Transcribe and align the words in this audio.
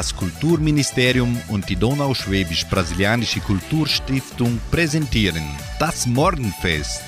Das 0.00 0.16
Kulturministerium 0.16 1.38
und 1.48 1.68
die 1.68 1.76
Donauschwäbisch-Brasilianische 1.76 3.40
Kulturstiftung 3.40 4.58
präsentieren 4.70 5.44
das 5.78 6.06
Morgenfest. 6.06 7.02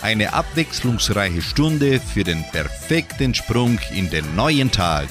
Eine 0.00 0.32
abwechslungsreiche 0.32 1.40
Stunde 1.40 2.00
für 2.00 2.24
den 2.24 2.42
perfekten 2.50 3.32
Sprung 3.32 3.78
in 3.94 4.10
den 4.10 4.34
neuen 4.34 4.72
Tag. 4.72 5.06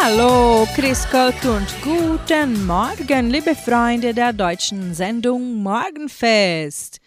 Hallo, 0.00 0.66
Chris 0.74 1.06
Gott 1.12 1.44
und 1.44 1.66
guten 1.82 2.64
Morgen, 2.64 3.28
liebe 3.28 3.54
Freunde 3.54 4.14
der 4.14 4.32
deutschen 4.32 4.94
Sendung 4.94 5.62
Morgenfest. 5.62 7.00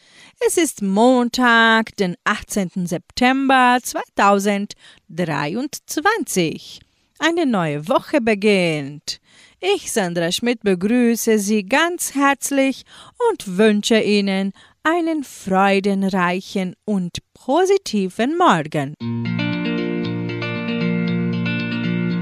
Es 0.47 0.57
ist 0.57 0.83
Montag, 0.83 1.96
den 1.96 2.18
18. 2.24 2.86
September 2.86 3.79
2023. 3.82 6.82
Eine 7.20 7.48
neue 7.48 7.88
Woche 7.88 8.21
beginnt. 8.21 9.20
Ich, 9.60 9.92
Sandra 9.92 10.32
Schmidt, 10.32 10.62
begrüße 10.62 11.40
Sie 11.40 11.66
ganz 11.66 12.14
herzlich 12.14 12.84
und 13.30 13.57
wünsche 13.57 14.00
Ihnen 14.00 14.54
einen 14.84 15.24
freudenreichen 15.24 16.76
und 16.86 17.18
positiven 17.34 18.38
Morgen. 18.38 18.93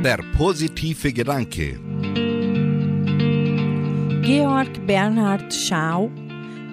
Der 0.01 0.19
positive 0.37 1.11
Gedanke. 1.11 1.77
Georg 4.21 4.87
Bernhard 4.87 5.53
Shaw, 5.53 6.09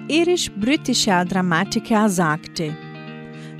irisch-britischer 0.07 1.25
Dramatiker, 1.25 2.09
sagte, 2.09 2.73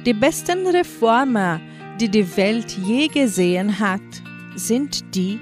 die 0.06 0.14
besten 0.14 0.66
Reformer, 0.68 1.60
die 2.00 2.10
die 2.10 2.38
Welt 2.38 2.72
je 2.72 3.08
gesehen 3.08 3.78
hat, 3.78 4.02
sind 4.56 5.16
die, 5.16 5.40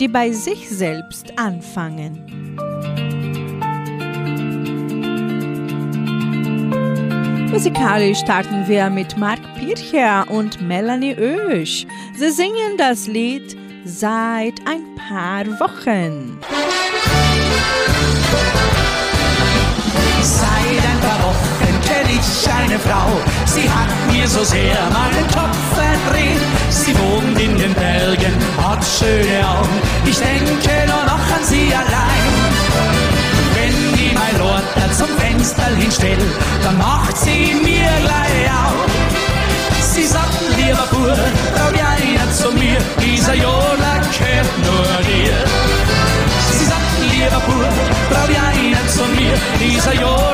die 0.00 0.08
bei 0.08 0.32
sich 0.32 0.68
selbst 0.68 1.38
anfangen. 1.38 2.56
Musikalisch 7.50 8.20
starten 8.20 8.66
wir 8.66 8.88
mit 8.88 9.18
Mark 9.18 9.40
Pircher 9.58 10.24
und 10.30 10.60
Melanie 10.62 11.14
Oesch. 11.14 11.86
Sie 12.16 12.30
singen 12.30 12.78
das 12.78 13.06
Lied 13.06 13.56
seit 13.84 14.54
ein 14.66 14.94
paar 14.96 15.46
Wochen. 15.60 16.38
Seit 20.22 20.82
ein 20.82 21.00
paar 21.00 21.22
Wochen 21.24 21.80
kenne 21.82 22.10
ich 22.10 22.50
eine 22.50 22.78
Frau, 22.78 23.20
sie 23.44 23.68
hat 23.68 24.12
mir 24.12 24.26
so 24.26 24.42
sehr 24.44 24.88
meinen 24.90 25.26
Kopf 25.28 25.58
verdreht. 25.74 26.61
Sie 26.72 26.94
wohnt 26.98 27.38
in 27.38 27.56
den 27.58 27.74
Bergen, 27.74 28.34
hat 28.56 28.82
schöne 28.82 29.46
Augen, 29.46 29.78
ich 30.06 30.18
denke 30.18 30.72
nur 30.86 31.04
noch 31.04 31.26
an 31.36 31.44
sie 31.44 31.70
allein. 31.72 32.24
Wenn 33.54 33.76
die 33.98 34.14
mein 34.14 34.38
Lord 34.38 34.64
da 34.74 34.90
zum 34.90 35.08
Fenster 35.18 35.66
hinstellt, 35.76 36.32
dann 36.64 36.78
macht 36.78 37.16
sie 37.18 37.54
mir 37.62 37.92
gleich 38.06 38.44
auf. 38.64 38.90
Sie 39.92 40.06
sagt, 40.06 40.40
lieber 40.56 40.86
Bur, 40.90 41.14
trau 41.54 41.70
dir 41.72 41.86
einer 41.86 42.32
zu 42.32 42.50
mir, 42.52 42.78
dieser 43.04 43.34
Jola 43.34 43.92
gehört 44.08 44.52
nur 44.66 44.88
dir. 45.10 45.36
Sie 46.56 46.64
sagt, 46.64 46.92
lieber 47.12 47.40
Bur, 47.46 47.68
trau 48.10 48.26
dir 48.26 48.42
einer 48.42 48.88
zu 48.88 49.04
mir, 49.14 49.34
dieser 49.60 49.94
Jola 50.00 50.31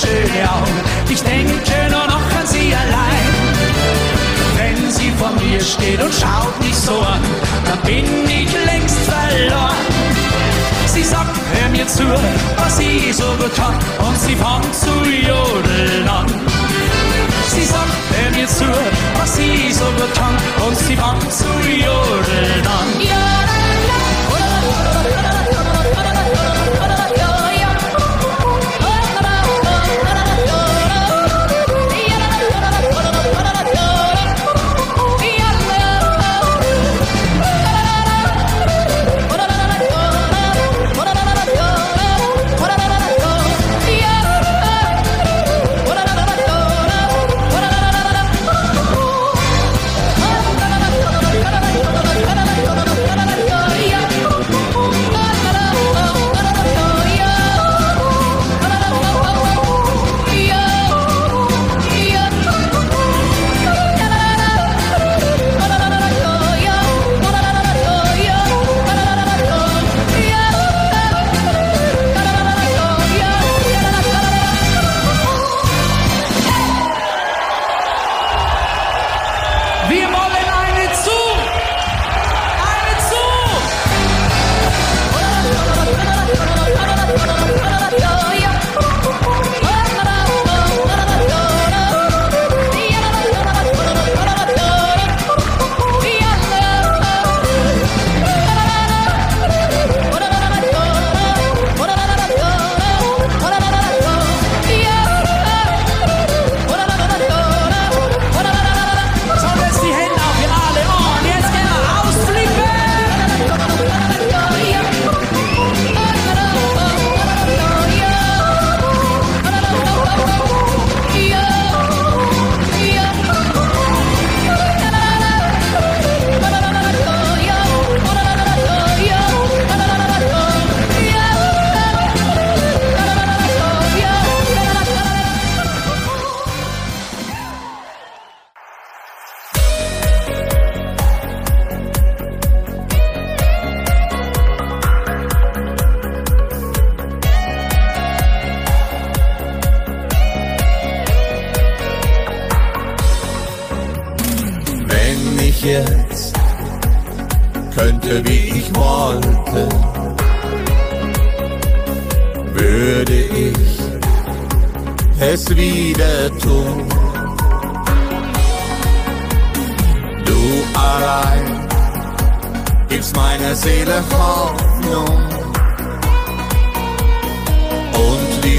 schöne 0.00 0.40
Augen. 0.50 0.78
Ich 1.08 1.22
denke 1.22 1.74
nur 1.90 2.06
noch 2.06 2.26
an 2.38 2.46
sie 2.46 2.74
allein. 2.74 3.28
Wenn 4.56 4.90
sie 4.90 5.10
vor 5.18 5.32
mir 5.42 5.60
steht 5.60 6.00
und 6.00 6.12
schaut 6.12 6.56
mich 6.60 6.76
so 6.76 7.00
an, 7.00 7.22
dann 7.66 7.80
bin 7.82 8.04
ich 8.28 8.50
längst 8.66 8.98
verloren. 9.10 9.86
Sie 10.86 11.02
sagt, 11.02 11.36
hör 11.54 11.68
mir 11.70 11.86
zu, 11.86 12.04
was 12.56 12.78
sie 12.78 13.12
so 13.12 13.28
gut 13.38 13.54
kann, 13.54 13.74
und 14.06 14.16
sie 14.18 14.36
fängt 14.36 14.74
zu 14.74 14.94
jodeln 15.30 16.08
an. 16.08 16.26
Sie 17.54 17.64
sagt, 17.64 17.94
hör 18.14 18.30
mir 18.36 18.48
zu, 18.48 18.64
was 19.18 19.36
sie 19.36 19.72
so 19.72 19.84
gut 19.84 20.12
kann, 20.14 20.36
und 20.66 20.76
sie 20.76 20.96
fängt 20.96 21.32
zu 21.32 21.50
jodeln 21.68 22.66
an. 22.66 23.47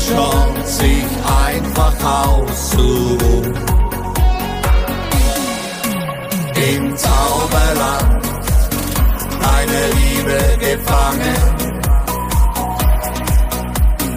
Chance, 0.10 0.80
sich 0.80 1.06
einfach 1.46 1.94
auszuruhen. 2.04 3.54
Im 6.56 6.98
Zauberland 6.98 8.26
deine 9.42 9.82
Liebe 10.00 10.40
gefangen 10.60 11.38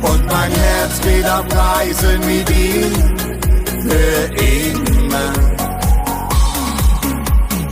und 0.02 0.26
mein 0.26 0.52
Herz 0.52 1.00
geht 1.02 1.28
auf 1.28 1.46
Reisen 1.54 2.20
mit 2.26 2.50
ihm 2.50 2.92
für 3.82 4.34
immer. 4.42 5.32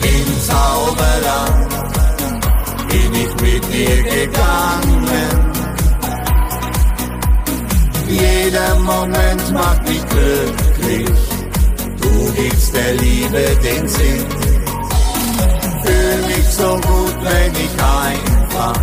Im 0.02 0.40
Zauberland 0.40 1.68
bin 2.88 3.14
ich 3.14 3.40
mit 3.40 3.72
dir 3.72 4.02
gegangen. 4.02 5.49
Jeder 8.10 8.74
Moment 8.80 9.52
macht 9.52 9.88
mich 9.88 10.04
glücklich, 10.08 11.08
du 12.00 12.32
gibst 12.32 12.74
der 12.74 12.94
Liebe 12.94 13.56
den 13.62 13.86
Sinn. 13.86 14.26
Fühl 15.84 16.26
mich 16.26 16.48
so 16.48 16.74
gut, 16.74 17.14
wenn 17.22 17.52
ich 17.52 17.70
einfach 17.80 18.74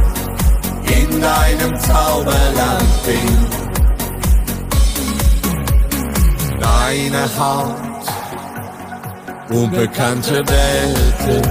in 0.85 1.21
deinem 1.21 1.77
Zauberland 1.77 3.03
bin. 3.05 3.27
Deine 6.59 7.29
Haut, 7.37 8.05
unbekannte 9.49 10.41
Welten, 10.47 11.43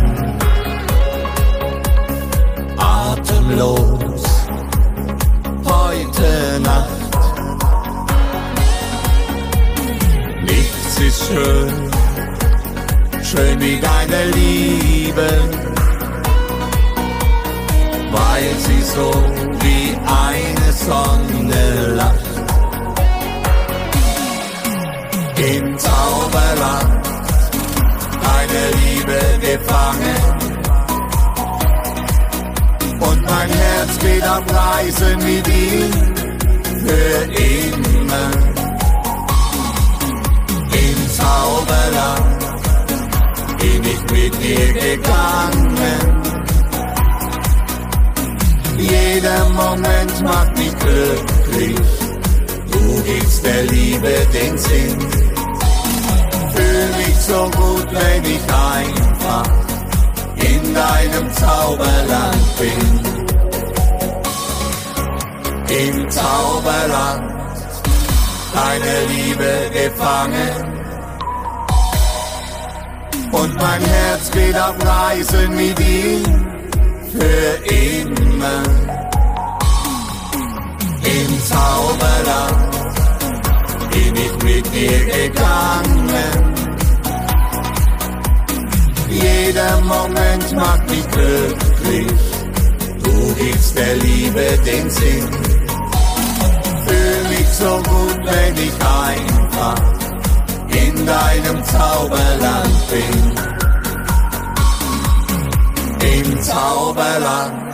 atemlos, 2.79 4.23
heute 5.67 6.61
Nacht. 6.63 6.96
Nichts 10.99 11.21
ist 11.21 11.29
schön, 11.29 11.91
schön 13.23 13.61
wie 13.61 13.81
deine 13.81 14.31
Liebe 14.31 15.29
weil 18.13 18.55
sie 18.59 18.83
so 18.83 19.11
wie 19.61 19.97
eine 20.07 20.73
Sonne 20.73 21.95
lacht. 21.97 22.17
Im 25.37 25.79
Zauberland 25.79 27.07
eine 28.37 28.63
Liebe 28.81 29.21
gefangen 29.41 30.23
und 33.01 33.23
mein 33.23 33.51
Herz 33.51 33.99
geht 33.99 34.27
auf 34.27 34.45
Reisen 34.51 35.19
mit 35.19 35.47
ihm 35.49 35.93
für 36.85 37.33
immer. 37.43 38.56
Zauberland 41.27 42.41
bin 43.59 43.83
ich 43.85 44.03
mit 44.13 44.33
dir 44.43 44.73
gegangen 44.73 46.17
jeder 48.79 49.49
Moment 49.51 50.23
macht 50.23 50.57
mich 50.59 50.75
glücklich. 50.79 51.77
Du 52.71 53.03
gibst 53.03 53.45
der 53.45 53.63
Liebe 53.65 54.27
den 54.33 54.59
Sinn. 54.59 54.99
Fühl 56.55 56.89
mich 56.99 57.17
so 57.17 57.51
gut, 57.57 57.87
wenn 57.91 58.25
ich 58.25 58.43
einfach 58.53 59.49
in 60.37 60.75
deinem 60.75 61.33
Zauberland 61.33 62.59
bin. 62.61 63.01
Im 65.79 66.11
Zauberland 66.11 67.35
deine 68.55 69.07
Liebe 69.09 69.71
gefangen. 69.73 70.86
Und 73.41 73.55
mein 73.57 73.83
Herz 73.83 74.31
geht 74.31 74.59
auf 74.59 74.77
Reisen 74.85 75.55
mit 75.55 75.79
ihm 75.81 76.25
für 77.13 77.73
immer. 77.73 78.63
Im 81.05 81.43
Zauberland 81.45 82.77
bin 83.91 84.17
ich 84.17 84.43
mit 84.43 84.75
dir 84.75 85.05
gegangen. 85.05 86.57
Jeder 89.09 89.81
Moment 89.83 90.53
macht 90.53 90.91
mich 90.91 91.07
glücklich, 91.11 92.13
du 93.03 93.35
gibst 93.35 93.77
der 93.79 93.97
Liebe 93.97 94.59
den 94.65 94.91
Sinn. 94.91 95.29
Fühl 96.87 97.29
mich 97.29 97.49
so 97.49 97.83
gut, 97.83 98.19
wenn 98.25 98.57
ich 98.57 98.75
einfach 98.83 100.06
in 100.77 101.07
deinem 101.07 101.65
Zauberland 101.65 102.89
bin 102.91 103.33
im 106.01 106.43
Zauberland. 106.43 107.66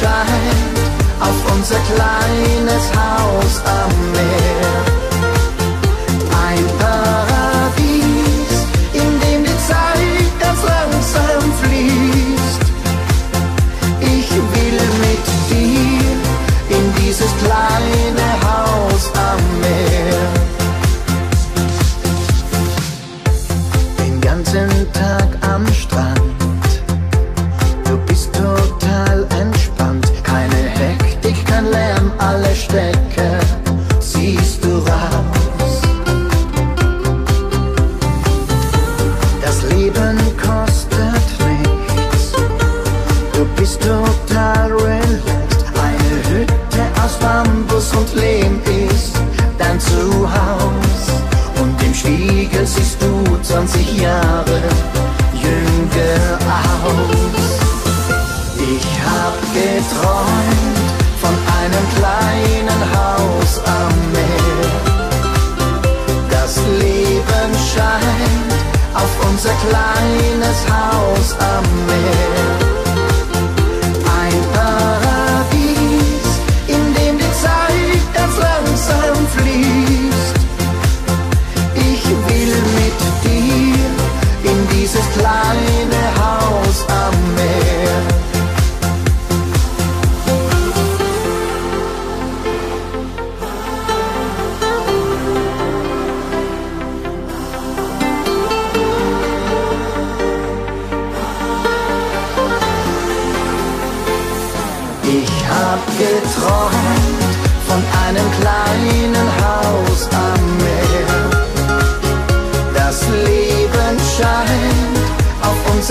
Scheint 0.00 0.78
auf 1.20 1.54
unser 1.54 1.78
kleines 1.80 2.84
Haus 2.96 3.62
am 3.64 4.12
Meer. 4.12 4.69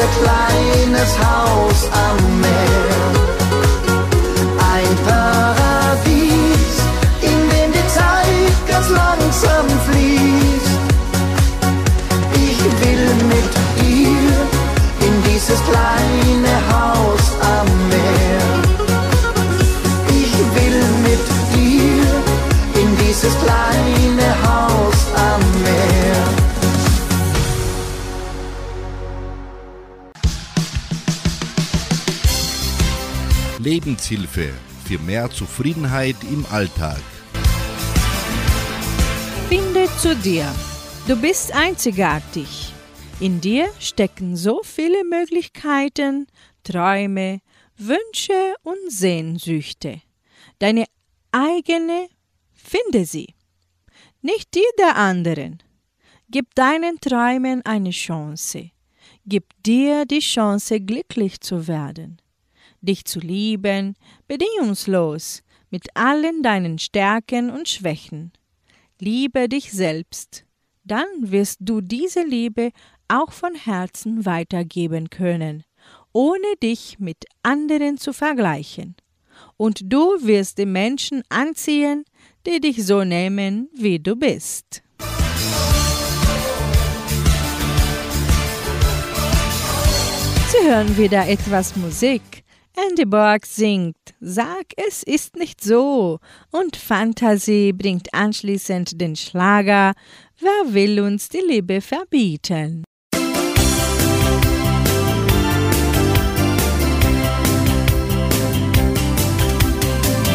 Kleines 0.07 1.17
Haus 1.19 1.87
am 1.91 2.39
Meer. 2.39 3.28
Lebenshilfe 33.79 34.49
für 34.83 34.99
mehr 34.99 35.29
Zufriedenheit 35.29 36.17
im 36.29 36.45
Alltag. 36.51 37.01
Finde 39.47 39.87
zu 39.97 40.13
dir. 40.17 40.53
Du 41.07 41.15
bist 41.15 41.53
einzigartig. 41.53 42.73
In 43.21 43.39
dir 43.39 43.69
stecken 43.79 44.35
so 44.35 44.59
viele 44.63 45.05
Möglichkeiten, 45.05 46.27
Träume, 46.63 47.39
Wünsche 47.77 48.53
und 48.63 48.91
Sehnsüchte. 48.91 50.01
Deine 50.59 50.83
eigene, 51.31 52.09
finde 52.51 53.05
sie. 53.05 53.33
Nicht 54.21 54.55
die 54.55 54.69
der 54.77 54.97
anderen. 54.97 55.63
Gib 56.29 56.53
deinen 56.53 56.99
Träumen 56.99 57.65
eine 57.65 57.91
Chance. 57.91 58.71
Gib 59.25 59.45
dir 59.63 60.05
die 60.05 60.19
Chance, 60.19 60.81
glücklich 60.81 61.39
zu 61.39 61.67
werden. 61.69 62.19
Dich 62.81 63.05
zu 63.05 63.19
lieben, 63.19 63.95
bedingungslos, 64.27 65.43
mit 65.69 65.95
allen 65.95 66.43
deinen 66.43 66.79
Stärken 66.79 67.49
und 67.49 67.67
Schwächen. 67.67 68.31
Liebe 68.99 69.49
dich 69.49 69.71
selbst. 69.71 70.45
Dann 70.83 71.07
wirst 71.19 71.59
du 71.61 71.81
diese 71.81 72.23
Liebe 72.23 72.71
auch 73.07 73.31
von 73.31 73.53
Herzen 73.53 74.25
weitergeben 74.25 75.09
können, 75.09 75.63
ohne 76.13 76.55
dich 76.63 76.99
mit 76.99 77.25
anderen 77.43 77.97
zu 77.97 78.13
vergleichen. 78.13 78.95
Und 79.57 79.81
du 79.83 80.15
wirst 80.21 80.57
die 80.57 80.65
Menschen 80.65 81.23
anziehen, 81.29 82.05
die 82.45 82.59
dich 82.59 82.85
so 82.85 83.03
nehmen, 83.03 83.69
wie 83.73 83.99
du 83.99 84.15
bist. 84.15 84.83
Sie 90.51 90.67
hören 90.67 90.97
wieder 90.97 91.27
etwas 91.27 91.75
Musik. 91.75 92.43
Andy 92.87 93.05
Borg 93.05 93.45
singt 93.45 93.97
Sag, 94.21 94.65
es 94.77 95.03
ist 95.03 95.35
nicht 95.35 95.61
so 95.61 96.19
und 96.51 96.77
Fantasie 96.77 97.73
bringt 97.73 98.13
anschließend 98.13 99.01
den 99.01 99.15
Schlager 99.15 99.93
Wer 100.39 100.73
will 100.73 101.01
uns 101.01 101.27
die 101.27 101.41
Liebe 101.45 101.81
verbieten? 101.81 102.85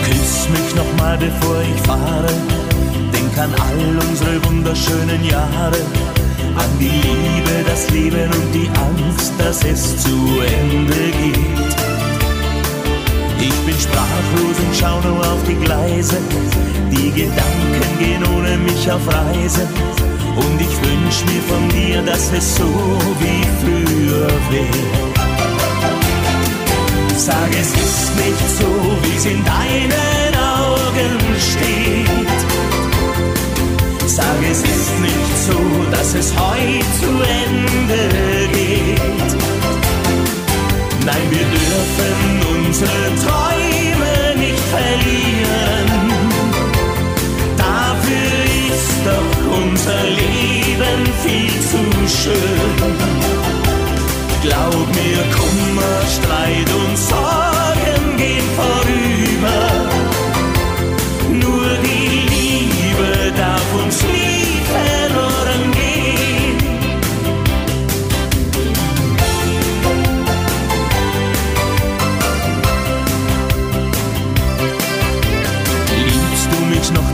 Küss 0.05 0.49
mich 0.51 0.75
nochmal, 0.75 1.17
bevor 1.17 1.63
ich 1.63 1.81
fahre. 1.87 2.29
Denk 3.13 3.39
an 3.39 3.55
all 3.55 3.99
unsere 4.09 4.45
wunderschönen 4.45 5.25
Jahre. 5.25 5.79
An 6.57 6.79
die 6.79 6.91
Liebe, 6.91 7.65
das 7.67 7.89
Leben 7.91 8.31
und 8.31 8.53
die 8.53 8.69
Angst, 8.69 9.33
dass 9.39 9.65
es 9.65 10.03
zu 10.03 10.41
Ende 10.41 11.11
geht. 11.23 11.84
Ich 13.47 13.59
bin 13.67 13.79
sprachlos 13.79 14.57
und 14.65 14.75
schau 14.75 15.01
nur 15.03 15.21
auf 15.21 15.43
die 15.47 15.57
Gleise. 15.67 16.17
Die 16.91 17.11
Gedanken 17.11 17.99
gehen 17.99 18.25
ohne 18.35 18.57
mich 18.57 18.91
auf 18.91 19.07
Reise. 19.07 19.69
Und 20.37 20.59
ich 20.59 20.75
wünsch 20.83 21.19
mir 21.29 21.43
von 21.53 21.69
dir, 21.69 22.01
dass 22.03 22.33
es 22.33 22.57
so 22.57 22.65
wie 23.21 23.45
früher 23.61 24.29
wäre. 24.51 25.15
Sag, 27.17 27.51
es 27.61 27.69
ist 27.69 28.17
nicht 28.17 28.49
so, 28.59 28.69
wie 29.03 29.17
es 29.17 29.27
in 29.27 29.45
deinen 29.45 30.35
Augen 30.37 31.13
steht. 31.53 32.41
Sag, 34.07 34.41
es 34.51 34.61
ist 34.61 34.93
nicht 35.01 35.37
so, 35.47 35.61
dass 35.91 36.15
es 36.15 36.33
heute 36.35 36.87
zu 37.01 37.11
Ende 37.45 38.49
geht. 38.53 39.54
Nein, 41.07 41.31
wir 41.31 41.45
dürfen 41.45 42.65
unsere 42.67 43.15
Träume 43.23 44.41
nicht 44.41 44.65
verlieren. 44.75 45.87
Dafür 47.59 48.33
ist 48.71 49.01
doch 49.05 49.37
unser 49.63 50.03
Leben 50.05 51.01
viel 51.23 51.55
zu 51.71 51.83
schön. 52.23 52.95
Glaub 54.43 54.87
mir, 54.95 55.23
Kummer, 55.37 56.01
Streit 56.09 56.71
und 56.75 56.97
Sorgen 56.97 57.44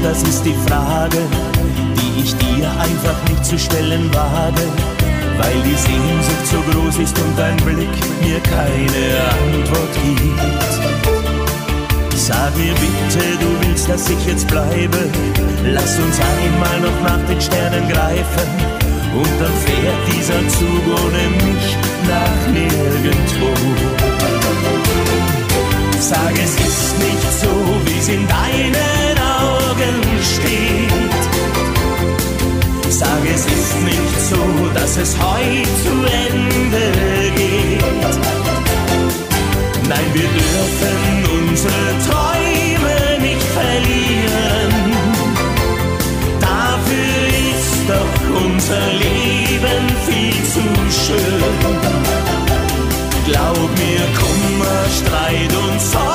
das 0.02 0.22
ist 0.22 0.44
die 0.44 0.54
Frage, 0.66 1.18
die 1.96 2.22
ich 2.22 2.34
dir 2.36 2.70
einfach 2.80 3.16
nicht 3.28 3.44
zu 3.44 3.58
stellen 3.58 4.12
wage, 4.12 4.66
weil 5.38 5.62
die 5.64 5.76
Sehnsucht 5.76 6.46
so 6.46 6.60
groß 6.70 6.98
ist 6.98 7.18
und 7.18 7.38
dein 7.38 7.56
Blick 7.58 7.88
mir 8.22 8.40
keine 8.40 9.30
Antwort 9.42 9.94
gibt. 10.04 10.40
Sag 12.16 12.56
mir 12.56 12.74
bitte, 12.74 13.24
du 13.40 13.66
willst, 13.66 13.88
dass 13.88 14.08
ich 14.08 14.26
jetzt 14.26 14.46
bleibe. 14.48 14.98
Lass 15.64 15.98
uns 15.98 16.18
einmal 16.20 16.80
noch 16.80 17.02
nach 17.02 17.26
den 17.28 17.40
Sternen 17.40 17.88
greifen. 17.88 18.48
Und 19.14 19.40
dann 19.40 19.52
fährt 19.64 20.06
dieser 20.06 20.46
Zug 20.48 20.84
ohne 20.86 21.28
mich 21.44 21.76
nach 22.06 22.52
nirgendwo. 22.52 23.50
Sag, 26.00 26.32
es 26.32 26.54
ist 26.54 26.98
nicht 26.98 27.32
so, 27.42 27.48
wie 27.84 27.98
es 27.98 28.08
in 28.08 28.26
deinen 28.26 29.18
Augen 29.18 29.96
steht. 30.34 30.90
Sag, 32.88 33.22
es 33.32 33.44
ist 33.44 33.76
nicht 33.84 34.20
so, 34.30 34.42
dass 34.72 34.96
es 34.96 35.14
heute 35.18 35.68
zu 35.84 35.92
Ende 36.26 36.84
geht. 37.36 37.84
Nein, 39.88 40.06
wir 40.14 40.22
dürfen 40.22 40.79
Streit 55.00 55.56
und 55.56 55.80
Sorgen. 55.80 56.09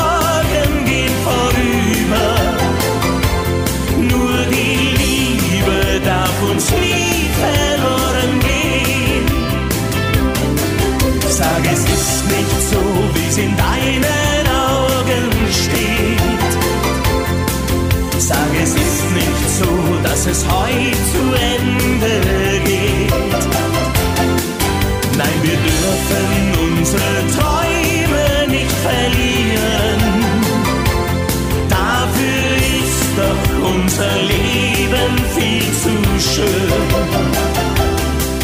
schön. 36.35 36.45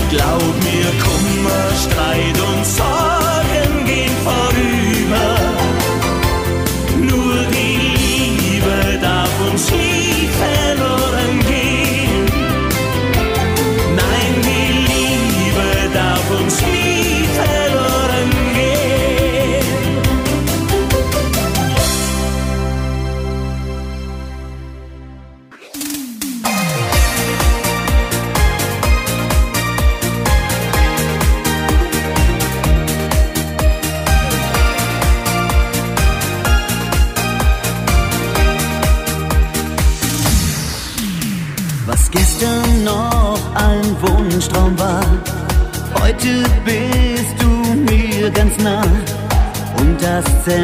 Glaub 0.10 0.56
mir, 0.66 0.90
Kummer, 1.04 1.64
Streit 1.84 2.31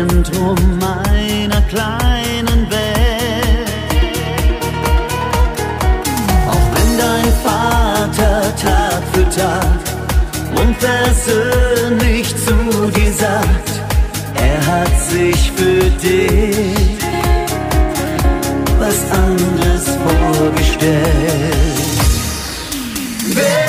Zentrum 0.08 0.58
meiner 0.80 1.62
kleinen 1.64 2.70
Welt. 2.72 3.70
Auch 6.50 6.68
wenn 6.74 6.98
dein 6.98 7.32
Vater 7.44 8.56
Tag 8.56 9.02
für 9.12 9.28
Tag 9.38 9.80
unversöhnlich 10.56 12.28
zu 12.38 12.56
dir 12.92 13.14
sagt, 13.14 13.70
er 14.36 14.66
hat 14.66 15.02
sich 15.10 15.52
für 15.52 15.90
dich 16.02 16.98
was 18.80 19.12
anderes 19.12 19.86
vorgestellt. 20.06 21.02
Wer 23.34 23.67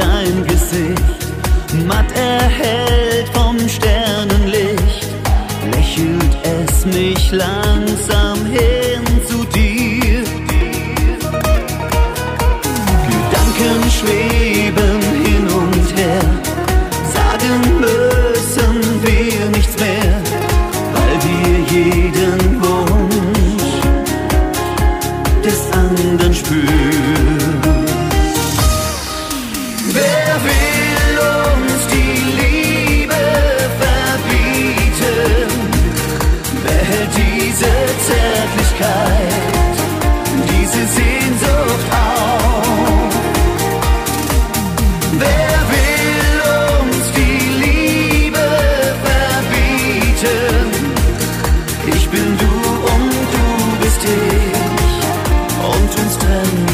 dein 0.00 0.46
Gesicht 0.46 1.20
matt 1.86 2.10
erhellt 2.12 3.28
vom 3.32 3.56
Sternenlicht, 3.68 5.06
lächelt 5.72 6.36
es 6.42 6.86
mich 6.86 7.30
langsam. 7.32 8.29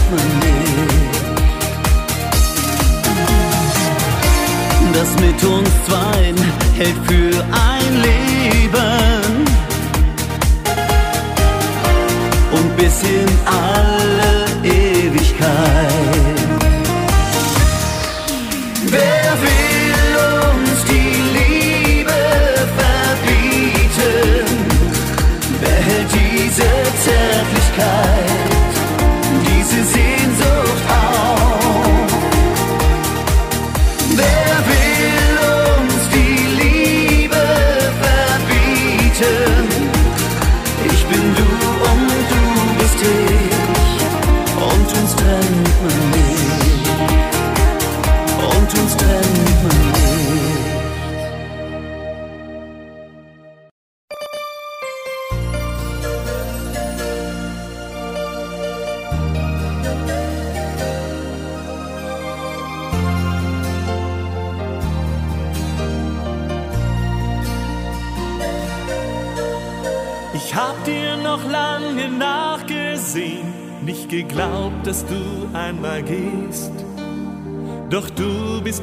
Portemonnaie. 0.06 0.86
Das 4.92 5.10
mit 5.20 5.44
uns 5.44 5.68
zweien 5.86 6.36
hält 6.76 6.96
für 7.06 7.44
ein 7.52 8.02
Leben. 8.02 9.44
Und 12.52 12.76
bis 12.76 13.02
in 13.02 13.28
alle 13.46 14.46
Ewigkeit. 14.62 15.86
Zärtlichkeit. 27.04 28.15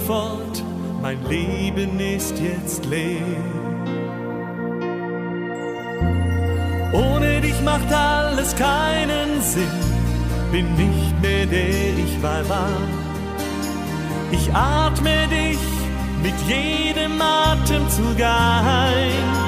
fort, 0.08 0.63
mein 1.02 1.18
Leben 1.30 2.00
ist 2.00 2.36
jetzt 2.39 2.86
leer. 2.86 3.22
Ohne 6.94 7.42
dich 7.42 7.60
macht 7.62 7.92
alles 7.92 8.56
keinen 8.56 9.42
Sinn, 9.42 9.80
bin 10.52 10.68
nicht 10.76 11.22
mehr 11.22 11.46
der 11.46 11.98
ich 12.06 12.22
mal 12.22 12.48
war. 12.50 12.82
Ich 14.32 14.54
atme 14.54 15.28
dich 15.28 15.60
mit 16.22 16.36
jedem 16.48 17.22
Atemzug 17.22 18.20
ein. 18.20 19.43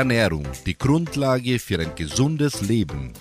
Ernährung, 0.00 0.48
die 0.64 0.78
Grundlage 0.78 1.58
für 1.58 1.78
ein 1.78 1.94
gesundes 1.94 2.62
Leben. 2.62 3.12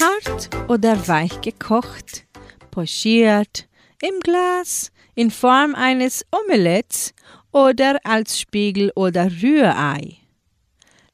Hart 0.00 0.48
oder 0.66 1.06
weich 1.06 1.42
gekocht, 1.42 2.24
pochiert, 2.70 3.68
im 4.00 4.20
Glas, 4.20 4.90
in 5.14 5.30
Form 5.30 5.74
eines 5.74 6.24
Omeletts 6.32 7.12
oder 7.52 7.98
als 8.02 8.40
Spiegel- 8.40 8.92
oder 8.96 9.30
Rührei. 9.30 10.16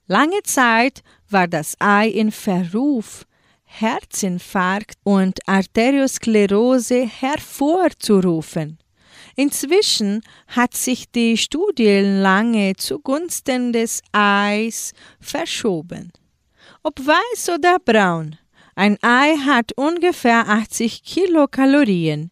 Lange 0.06 0.44
Zeit 0.44 1.02
war 1.28 1.48
das 1.48 1.74
Ei 1.80 2.06
in 2.06 2.30
Verruf, 2.30 3.26
Herzinfarkt 3.64 4.98
und 5.02 5.40
Arteriosklerose 5.48 7.08
hervorzurufen. 7.08 8.78
Inzwischen 9.36 10.22
hat 10.48 10.74
sich 10.74 11.10
die 11.10 11.36
Studienlange 11.36 12.74
zugunsten 12.76 13.72
des 13.72 14.02
Eis 14.12 14.92
verschoben. 15.20 16.12
Ob 16.82 16.98
weiß 16.98 17.50
oder 17.50 17.78
braun, 17.78 18.36
ein 18.74 18.96
Ei 19.02 19.36
hat 19.36 19.72
ungefähr 19.76 20.48
80 20.48 21.02
Kilokalorien. 21.02 22.30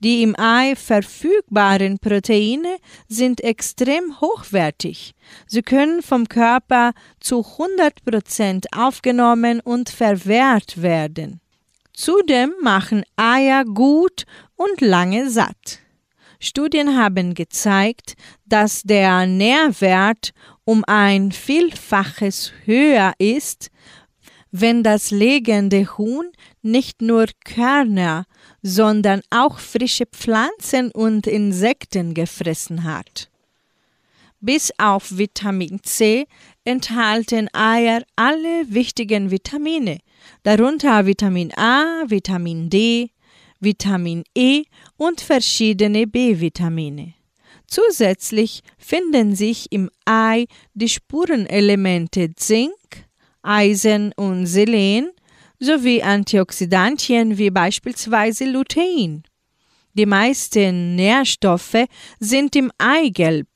Die 0.00 0.22
im 0.22 0.38
Ei 0.38 0.74
verfügbaren 0.76 1.98
Proteine 1.98 2.76
sind 3.08 3.42
extrem 3.42 4.20
hochwertig. 4.20 5.14
Sie 5.46 5.62
können 5.62 6.02
vom 6.02 6.28
Körper 6.28 6.92
zu 7.20 7.40
100% 7.40 8.66
aufgenommen 8.76 9.60
und 9.60 9.88
verwehrt 9.88 10.82
werden. 10.82 11.40
Zudem 11.94 12.52
machen 12.60 13.04
Eier 13.16 13.64
gut 13.64 14.26
und 14.54 14.82
lange 14.82 15.30
satt. 15.30 15.80
Studien 16.38 16.96
haben 16.96 17.34
gezeigt, 17.34 18.14
dass 18.44 18.82
der 18.82 19.26
Nährwert 19.26 20.32
um 20.64 20.84
ein 20.86 21.32
Vielfaches 21.32 22.52
höher 22.64 23.14
ist, 23.18 23.70
wenn 24.50 24.82
das 24.82 25.10
legende 25.10 25.96
Huhn 25.98 26.30
nicht 26.62 27.02
nur 27.02 27.26
Körner, 27.44 28.24
sondern 28.62 29.22
auch 29.30 29.58
frische 29.58 30.06
Pflanzen 30.06 30.90
und 30.90 31.26
Insekten 31.26 32.14
gefressen 32.14 32.84
hat. 32.84 33.30
Bis 34.40 34.72
auf 34.78 35.16
Vitamin 35.16 35.80
C 35.82 36.26
enthalten 36.64 37.48
Eier 37.52 38.02
alle 38.16 38.66
wichtigen 38.68 39.30
Vitamine, 39.30 39.98
darunter 40.42 41.06
Vitamin 41.06 41.52
A, 41.56 42.04
Vitamin 42.06 42.68
D, 42.68 43.10
Vitamin 43.60 44.24
E 44.36 44.64
und 44.96 45.20
verschiedene 45.20 46.06
B-Vitamine. 46.06 47.14
Zusätzlich 47.66 48.62
finden 48.78 49.34
sich 49.34 49.72
im 49.72 49.90
Ei 50.04 50.46
die 50.74 50.88
Spurenelemente 50.88 52.34
Zink, 52.34 53.06
Eisen 53.42 54.12
und 54.16 54.46
Selen 54.46 55.10
sowie 55.58 56.02
Antioxidantien 56.02 57.38
wie 57.38 57.50
beispielsweise 57.50 58.44
Lutein. 58.44 59.24
Die 59.94 60.06
meisten 60.06 60.94
Nährstoffe 60.94 61.86
sind 62.20 62.54
im 62.54 62.70
Eigelb. 62.78 63.48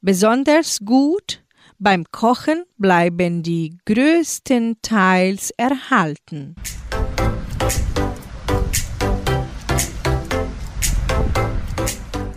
Besonders 0.00 0.80
gut 0.80 1.42
beim 1.78 2.04
Kochen 2.10 2.64
bleiben 2.78 3.42
die 3.42 3.76
größtenteils 3.84 5.50
erhalten. 5.58 6.54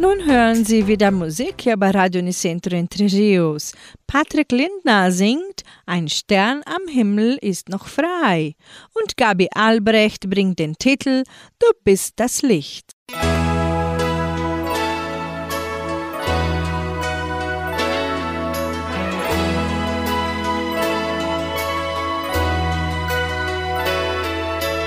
Nun 0.01 0.25
hören 0.25 0.63
Sie 0.63 0.88
wieder 0.88 1.12
Musik 1.12 1.55
hier 1.63 1.75
bei 1.75 1.91
Radio 1.91 2.21
Nicentro 2.21 2.73
Entre 2.73 3.03
Rios. 3.03 3.73
Patrick 4.07 4.49
Lindner 4.49 5.12
singt 5.12 5.65
Ein 5.85 6.07
Stern 6.07 6.62
am 6.65 6.88
Himmel 6.88 7.38
ist 7.41 7.67
noch 7.67 7.85
frei 7.85 8.55
und 8.93 9.17
Gabi 9.17 9.49
Albrecht 9.53 10.29
bringt 10.29 10.57
den 10.57 10.77
Titel 10.77 11.25
Du 11.59 11.67
bist 11.83 12.13
das 12.15 12.41
Licht. 12.43 12.93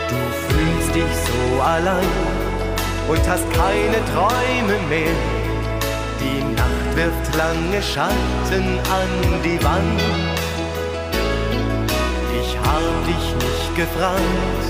Du 0.08 0.20
fühlst 0.48 0.94
dich 0.94 1.04
so 1.04 1.60
allein 1.60 2.31
und 3.12 3.28
hast 3.28 3.44
keine 3.52 3.98
Träume 4.12 4.76
mehr. 4.88 5.16
Die 6.20 6.42
Nacht 6.56 6.88
wirft 6.96 7.34
lange 7.36 7.82
Schatten 7.82 8.78
an 9.00 9.10
die 9.44 9.62
Wand. 9.62 10.00
Ich 12.40 12.56
hab 12.66 12.86
dich 13.10 13.26
nicht 13.46 13.70
gefragt, 13.76 14.64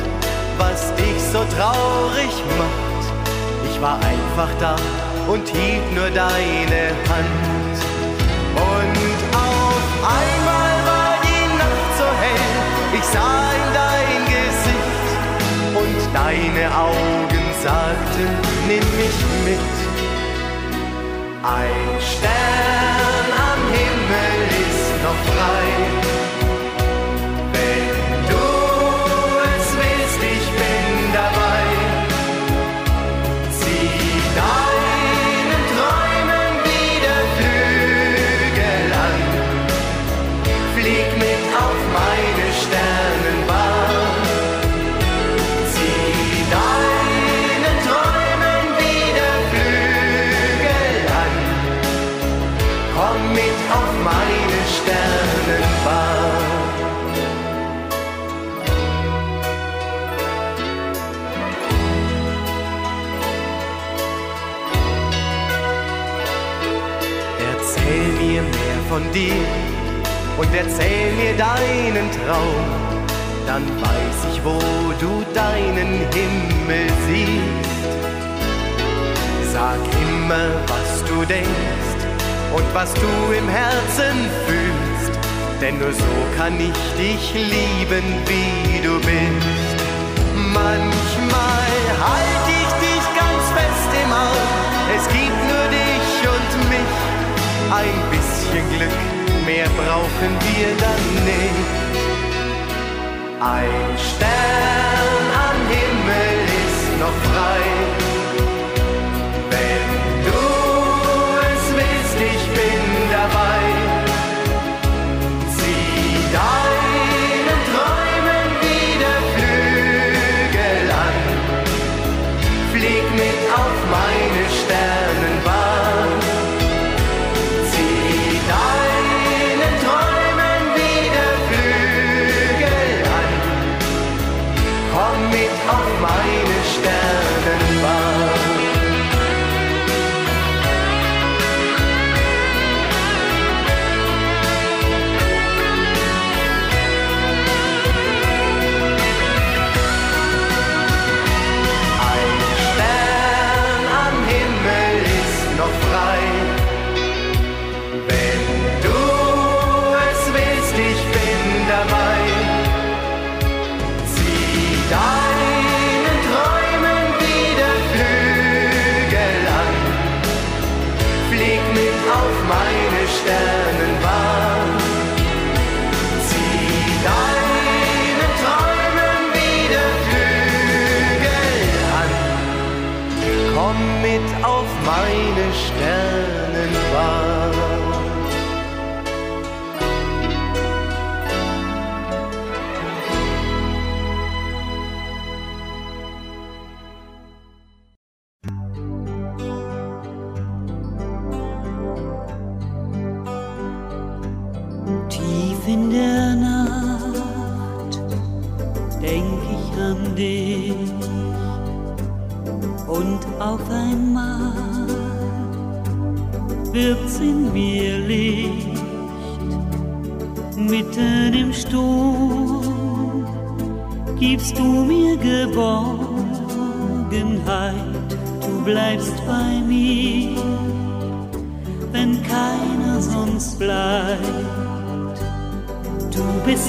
was 0.58 0.92
dich 0.96 1.18
so 1.32 1.40
traurig 1.56 2.34
macht. 2.58 3.04
Ich 3.70 3.80
war 3.80 3.96
einfach 4.12 4.50
da 4.58 4.76
und 5.28 5.46
hielt 5.48 5.88
nur 5.94 6.10
deine 6.10 6.82
Hand. 7.10 7.76
Und 8.56 9.18
auf 9.48 9.86
einmal 10.18 10.74
war 10.90 11.14
die 11.28 11.46
Nacht 11.62 11.92
so 12.00 12.08
hell, 12.22 12.98
ich 12.98 13.04
sah 13.14 13.42
in 13.60 13.68
dein 13.80 14.22
Gesicht 14.34 15.06
und 15.80 16.00
deine 16.12 16.64
Augen 16.76 17.31
sagte, 17.62 18.22
nimm 18.66 18.86
mich 18.96 19.18
mit. 19.44 19.70
Ein 21.42 22.00
Stern 22.00 23.28
am 23.50 23.62
Himmel 23.72 24.40
ist 24.62 25.02
noch 25.04 25.20
frei. 25.32 26.01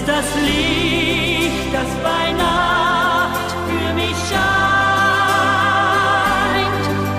bist 0.05 0.17
das 0.17 0.25
Licht, 0.43 1.73
das 1.73 1.87
bei 2.03 2.31
Nacht 2.33 3.51
für 3.67 3.93
mich 3.93 4.17
scheint. 4.29 4.43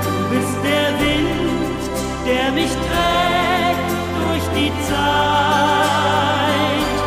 Du 0.05 0.11
bist 0.35 0.57
der 0.65 0.89
Wind, 1.01 1.83
der 2.27 2.53
mich 2.53 2.71
trägt 2.71 3.91
durch 4.21 4.47
die 4.57 4.73
Zeit. 4.89 6.99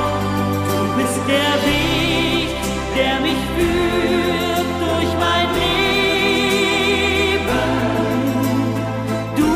Du 0.70 0.78
bist 0.98 1.22
der 1.28 1.54
Weg, 1.68 2.50
der 2.96 3.16
mich 3.20 3.42
führt 3.56 4.70
durch 4.84 5.12
mein 5.20 5.48
Leben. 5.62 7.70
Du 9.36 9.54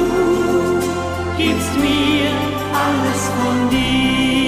gibst 1.38 1.74
mir 1.80 2.32
alles 2.74 3.22
von 3.40 3.58
dir. 3.70 4.40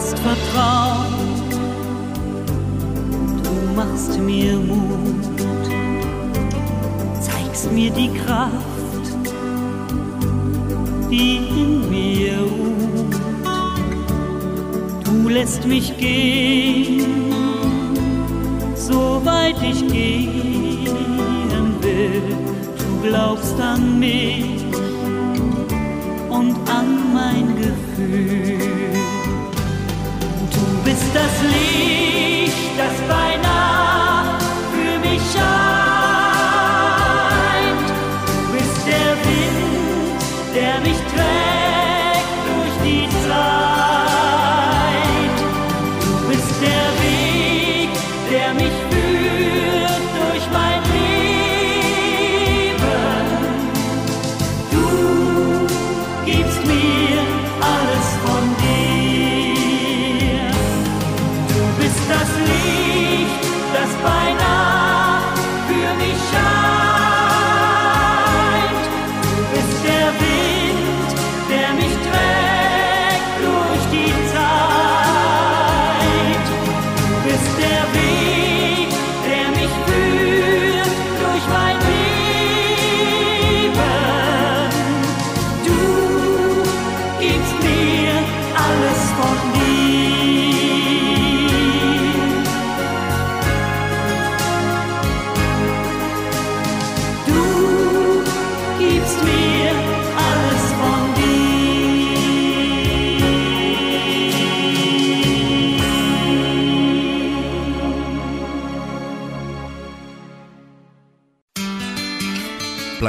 hast 0.00 0.18
vertraut, 0.20 1.52
du 3.44 3.74
machst 3.76 4.18
mir 4.18 4.56
Mut, 4.56 5.68
zeigst 7.20 7.70
mir 7.70 7.90
die 7.90 8.10
Kraft, 8.24 9.06
die 11.10 11.36
in 11.62 11.90
mir 11.90 12.38
ruht. 12.38 13.20
Du 15.04 15.28
lässt 15.28 15.66
mich 15.66 15.94
gehen, 15.98 17.04
so 18.74 19.20
weit 19.24 19.56
ich 19.62 19.86
gehen 19.86 21.74
will. 21.82 22.22
Du 22.78 23.08
glaubst 23.08 23.60
an 23.60 23.98
mich 23.98 24.64
und 26.30 26.56
an 26.70 27.12
mein 27.12 27.54
Gefühl 27.56 28.99
bist 30.84 31.14
das 31.14 31.42
Licht, 31.42 32.78
das 32.78 33.08
beinahe 33.08 33.59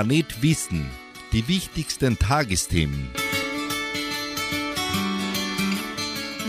Planet 0.02 0.42
Wissen. 0.42 0.90
Die 1.32 1.48
wichtigsten 1.48 2.18
Tagesthemen. 2.18 3.12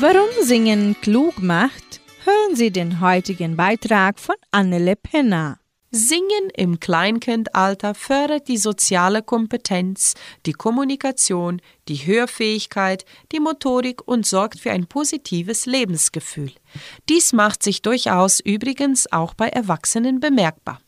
Warum 0.00 0.30
Singen 0.42 0.96
klug 1.02 1.42
macht, 1.42 2.00
hören 2.24 2.56
Sie 2.56 2.70
den 2.70 3.02
heutigen 3.02 3.54
Beitrag 3.54 4.18
von 4.20 4.36
Annele 4.52 4.96
Penner. 4.96 5.58
Singen 5.90 6.48
im 6.56 6.80
Kleinkindalter 6.80 7.94
fördert 7.94 8.48
die 8.48 8.56
soziale 8.56 9.20
Kompetenz, 9.22 10.14
die 10.46 10.54
Kommunikation, 10.54 11.60
die 11.88 12.06
Hörfähigkeit, 12.06 13.04
die 13.32 13.40
Motorik 13.40 14.00
und 14.08 14.24
sorgt 14.24 14.60
für 14.60 14.70
ein 14.70 14.86
positives 14.86 15.66
Lebensgefühl. 15.66 16.52
Dies 17.10 17.34
macht 17.34 17.62
sich 17.62 17.82
durchaus 17.82 18.40
übrigens 18.40 19.12
auch 19.12 19.34
bei 19.34 19.48
Erwachsenen 19.48 20.20
bemerkbar. 20.20 20.80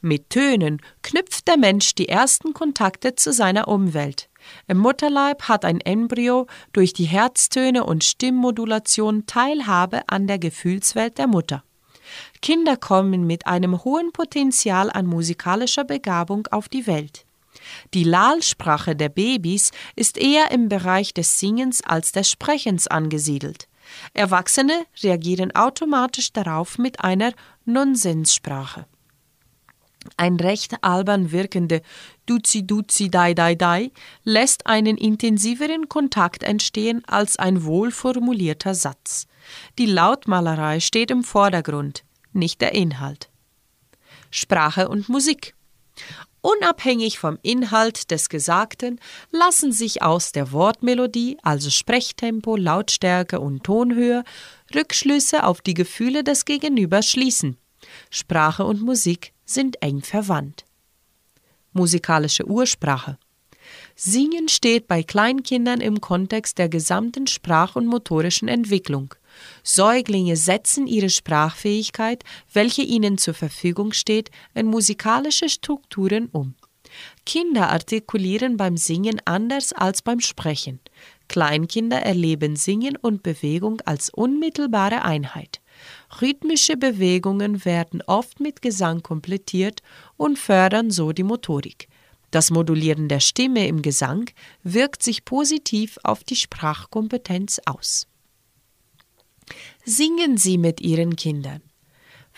Mit 0.00 0.30
Tönen 0.30 0.80
knüpft 1.02 1.48
der 1.48 1.56
Mensch 1.56 1.94
die 1.94 2.08
ersten 2.08 2.52
Kontakte 2.52 3.14
zu 3.14 3.32
seiner 3.32 3.68
Umwelt. 3.68 4.28
Im 4.68 4.78
Mutterleib 4.78 5.42
hat 5.44 5.64
ein 5.64 5.80
Embryo 5.80 6.46
durch 6.72 6.92
die 6.92 7.04
Herztöne 7.04 7.84
und 7.84 8.04
Stimmmodulation 8.04 9.26
Teilhabe 9.26 10.02
an 10.08 10.26
der 10.26 10.38
Gefühlswelt 10.38 11.18
der 11.18 11.26
Mutter. 11.26 11.64
Kinder 12.40 12.76
kommen 12.76 13.26
mit 13.26 13.46
einem 13.46 13.82
hohen 13.84 14.12
Potenzial 14.12 14.90
an 14.90 15.06
musikalischer 15.06 15.84
Begabung 15.84 16.46
auf 16.48 16.68
die 16.68 16.86
Welt. 16.86 17.24
Die 17.94 18.04
Lalsprache 18.04 18.94
der 18.94 19.08
Babys 19.08 19.72
ist 19.96 20.18
eher 20.18 20.50
im 20.50 20.68
Bereich 20.68 21.14
des 21.14 21.40
Singens 21.40 21.82
als 21.82 22.12
des 22.12 22.30
Sprechens 22.30 22.86
angesiedelt. 22.86 23.68
Erwachsene 24.14 24.84
reagieren 25.02 25.54
automatisch 25.54 26.32
darauf 26.32 26.78
mit 26.78 27.02
einer 27.02 27.32
Nonsenssprache. 27.64 28.86
Ein 30.16 30.36
recht 30.36 30.82
albern 30.82 31.32
wirkende 31.32 31.82
Duzi 32.26 32.66
Duzi 32.66 33.10
Dai 33.10 33.34
Dai 33.34 33.54
Dai 33.54 33.90
lässt 34.24 34.66
einen 34.66 34.96
intensiveren 34.96 35.88
Kontakt 35.88 36.42
entstehen 36.42 37.02
als 37.06 37.36
ein 37.36 37.64
wohlformulierter 37.64 38.74
Satz. 38.74 39.26
Die 39.78 39.86
Lautmalerei 39.86 40.80
steht 40.80 41.10
im 41.10 41.22
Vordergrund, 41.22 42.04
nicht 42.32 42.60
der 42.60 42.74
Inhalt. 42.74 43.30
Sprache 44.30 44.88
und 44.88 45.08
Musik. 45.08 45.54
Unabhängig 46.40 47.18
vom 47.18 47.38
Inhalt 47.42 48.10
des 48.12 48.28
Gesagten 48.28 49.00
lassen 49.32 49.72
sich 49.72 50.02
aus 50.02 50.30
der 50.30 50.52
Wortmelodie, 50.52 51.38
also 51.42 51.70
Sprechtempo, 51.70 52.56
Lautstärke 52.56 53.40
und 53.40 53.64
Tonhöhe, 53.64 54.22
Rückschlüsse 54.72 55.42
auf 55.42 55.60
die 55.60 55.74
Gefühle 55.74 56.22
des 56.22 56.44
Gegenübers 56.44 57.08
schließen. 57.10 57.56
Sprache 58.10 58.64
und 58.64 58.80
Musik 58.80 59.32
sind 59.46 59.82
eng 59.82 60.02
verwandt. 60.02 60.66
Musikalische 61.72 62.46
Ursprache. 62.46 63.18
Singen 63.94 64.48
steht 64.48 64.86
bei 64.86 65.02
Kleinkindern 65.02 65.80
im 65.80 66.00
Kontext 66.00 66.58
der 66.58 66.68
gesamten 66.68 67.26
sprach- 67.26 67.76
und 67.76 67.86
motorischen 67.86 68.48
Entwicklung. 68.48 69.14
Säuglinge 69.62 70.36
setzen 70.36 70.86
ihre 70.86 71.10
Sprachfähigkeit, 71.10 72.24
welche 72.52 72.82
ihnen 72.82 73.18
zur 73.18 73.34
Verfügung 73.34 73.92
steht, 73.92 74.30
in 74.54 74.66
musikalische 74.66 75.48
Strukturen 75.48 76.28
um. 76.32 76.54
Kinder 77.24 77.70
artikulieren 77.70 78.56
beim 78.56 78.76
Singen 78.76 79.20
anders 79.24 79.72
als 79.72 80.02
beim 80.02 80.20
Sprechen. 80.20 80.80
Kleinkinder 81.28 82.00
erleben 82.00 82.56
Singen 82.56 82.96
und 82.96 83.22
Bewegung 83.22 83.80
als 83.82 84.10
unmittelbare 84.10 85.02
Einheit. 85.02 85.60
Rhythmische 86.20 86.76
Bewegungen 86.76 87.64
werden 87.64 88.02
oft 88.06 88.40
mit 88.40 88.62
Gesang 88.62 89.02
komplettiert 89.02 89.82
und 90.16 90.38
fördern 90.38 90.90
so 90.90 91.12
die 91.12 91.22
Motorik. 91.22 91.88
Das 92.30 92.50
Modulieren 92.50 93.08
der 93.08 93.20
Stimme 93.20 93.66
im 93.66 93.82
Gesang 93.82 94.30
wirkt 94.62 95.02
sich 95.02 95.24
positiv 95.24 95.98
auf 96.02 96.24
die 96.24 96.36
Sprachkompetenz 96.36 97.60
aus. 97.66 98.06
Singen 99.84 100.36
Sie 100.36 100.58
mit 100.58 100.80
Ihren 100.80 101.16
Kindern. 101.16 101.62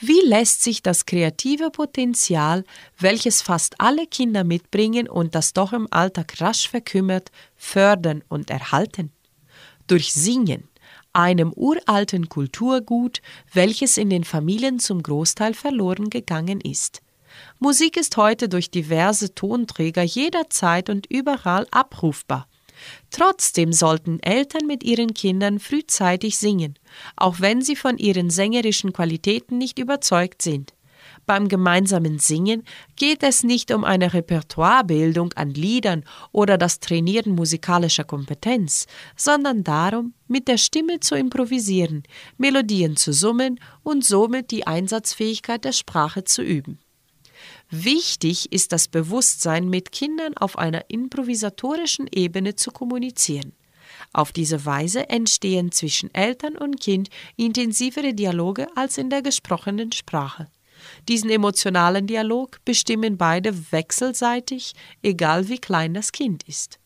Wie 0.00 0.20
lässt 0.24 0.62
sich 0.62 0.82
das 0.82 1.06
kreative 1.06 1.70
Potenzial, 1.70 2.64
welches 2.98 3.42
fast 3.42 3.80
alle 3.80 4.06
Kinder 4.06 4.44
mitbringen 4.44 5.08
und 5.08 5.34
das 5.34 5.52
doch 5.52 5.72
im 5.72 5.88
Alltag 5.90 6.40
rasch 6.40 6.68
verkümmert, 6.68 7.32
fördern 7.56 8.22
und 8.28 8.50
erhalten? 8.50 9.10
Durch 9.88 10.12
Singen, 10.12 10.68
einem 11.12 11.52
uralten 11.52 12.28
Kulturgut, 12.28 13.20
welches 13.52 13.96
in 13.96 14.10
den 14.10 14.24
Familien 14.24 14.78
zum 14.78 15.02
Großteil 15.02 15.54
verloren 15.54 16.10
gegangen 16.10 16.60
ist. 16.60 17.02
Musik 17.58 17.96
ist 17.96 18.16
heute 18.16 18.48
durch 18.48 18.70
diverse 18.70 19.34
Tonträger 19.34 20.02
jederzeit 20.02 20.90
und 20.90 21.06
überall 21.06 21.66
abrufbar. 21.70 22.48
Trotzdem 23.10 23.72
sollten 23.72 24.20
Eltern 24.20 24.66
mit 24.66 24.84
ihren 24.84 25.14
Kindern 25.14 25.58
frühzeitig 25.58 26.38
singen, 26.38 26.78
auch 27.16 27.40
wenn 27.40 27.62
sie 27.62 27.76
von 27.76 27.98
ihren 27.98 28.30
sängerischen 28.30 28.92
Qualitäten 28.92 29.58
nicht 29.58 29.78
überzeugt 29.78 30.42
sind. 30.42 30.74
Beim 31.28 31.48
gemeinsamen 31.48 32.18
Singen 32.18 32.64
geht 32.96 33.22
es 33.22 33.42
nicht 33.42 33.70
um 33.70 33.84
eine 33.84 34.14
Repertoirebildung 34.14 35.34
an 35.34 35.50
Liedern 35.50 36.04
oder 36.32 36.56
das 36.56 36.80
Trainieren 36.80 37.34
musikalischer 37.34 38.04
Kompetenz, 38.04 38.86
sondern 39.14 39.62
darum, 39.62 40.14
mit 40.26 40.48
der 40.48 40.56
Stimme 40.56 41.00
zu 41.00 41.16
improvisieren, 41.16 42.04
Melodien 42.38 42.96
zu 42.96 43.12
summen 43.12 43.60
und 43.82 44.06
somit 44.06 44.50
die 44.50 44.66
Einsatzfähigkeit 44.66 45.66
der 45.66 45.72
Sprache 45.72 46.24
zu 46.24 46.40
üben. 46.40 46.78
Wichtig 47.68 48.50
ist 48.50 48.72
das 48.72 48.88
Bewusstsein, 48.88 49.68
mit 49.68 49.92
Kindern 49.92 50.34
auf 50.34 50.56
einer 50.56 50.88
improvisatorischen 50.88 52.08
Ebene 52.10 52.56
zu 52.56 52.70
kommunizieren. 52.70 53.52
Auf 54.14 54.32
diese 54.32 54.64
Weise 54.64 55.10
entstehen 55.10 55.72
zwischen 55.72 56.14
Eltern 56.14 56.56
und 56.56 56.80
Kind 56.80 57.10
intensivere 57.36 58.14
Dialoge 58.14 58.66
als 58.76 58.96
in 58.96 59.10
der 59.10 59.20
gesprochenen 59.20 59.92
Sprache. 59.92 60.48
Diesen 61.08 61.30
emotionalen 61.30 62.06
Dialog 62.06 62.62
bestimmen 62.64 63.16
beide 63.16 63.72
wechselseitig, 63.72 64.74
egal 65.02 65.48
wie 65.48 65.58
klein 65.58 65.94
das 65.94 66.12
Kind 66.12 66.46
ist. 66.46 66.78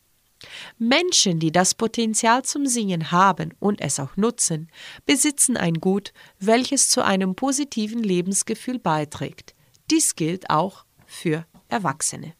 Menschen, 0.77 1.39
die 1.39 1.51
das 1.51 1.73
Potenzial 1.73 2.43
zum 2.43 2.65
Singen 2.65 3.11
haben 3.11 3.53
und 3.59 3.81
es 3.81 3.99
auch 3.99 4.15
nutzen, 4.17 4.69
besitzen 5.05 5.57
ein 5.57 5.75
Gut, 5.75 6.13
welches 6.39 6.89
zu 6.89 7.03
einem 7.03 7.35
positiven 7.35 8.03
Lebensgefühl 8.03 8.79
beiträgt. 8.79 9.55
Dies 9.91 10.15
gilt 10.15 10.49
auch 10.49 10.85
für 11.05 11.45
Erwachsene. 11.69 12.33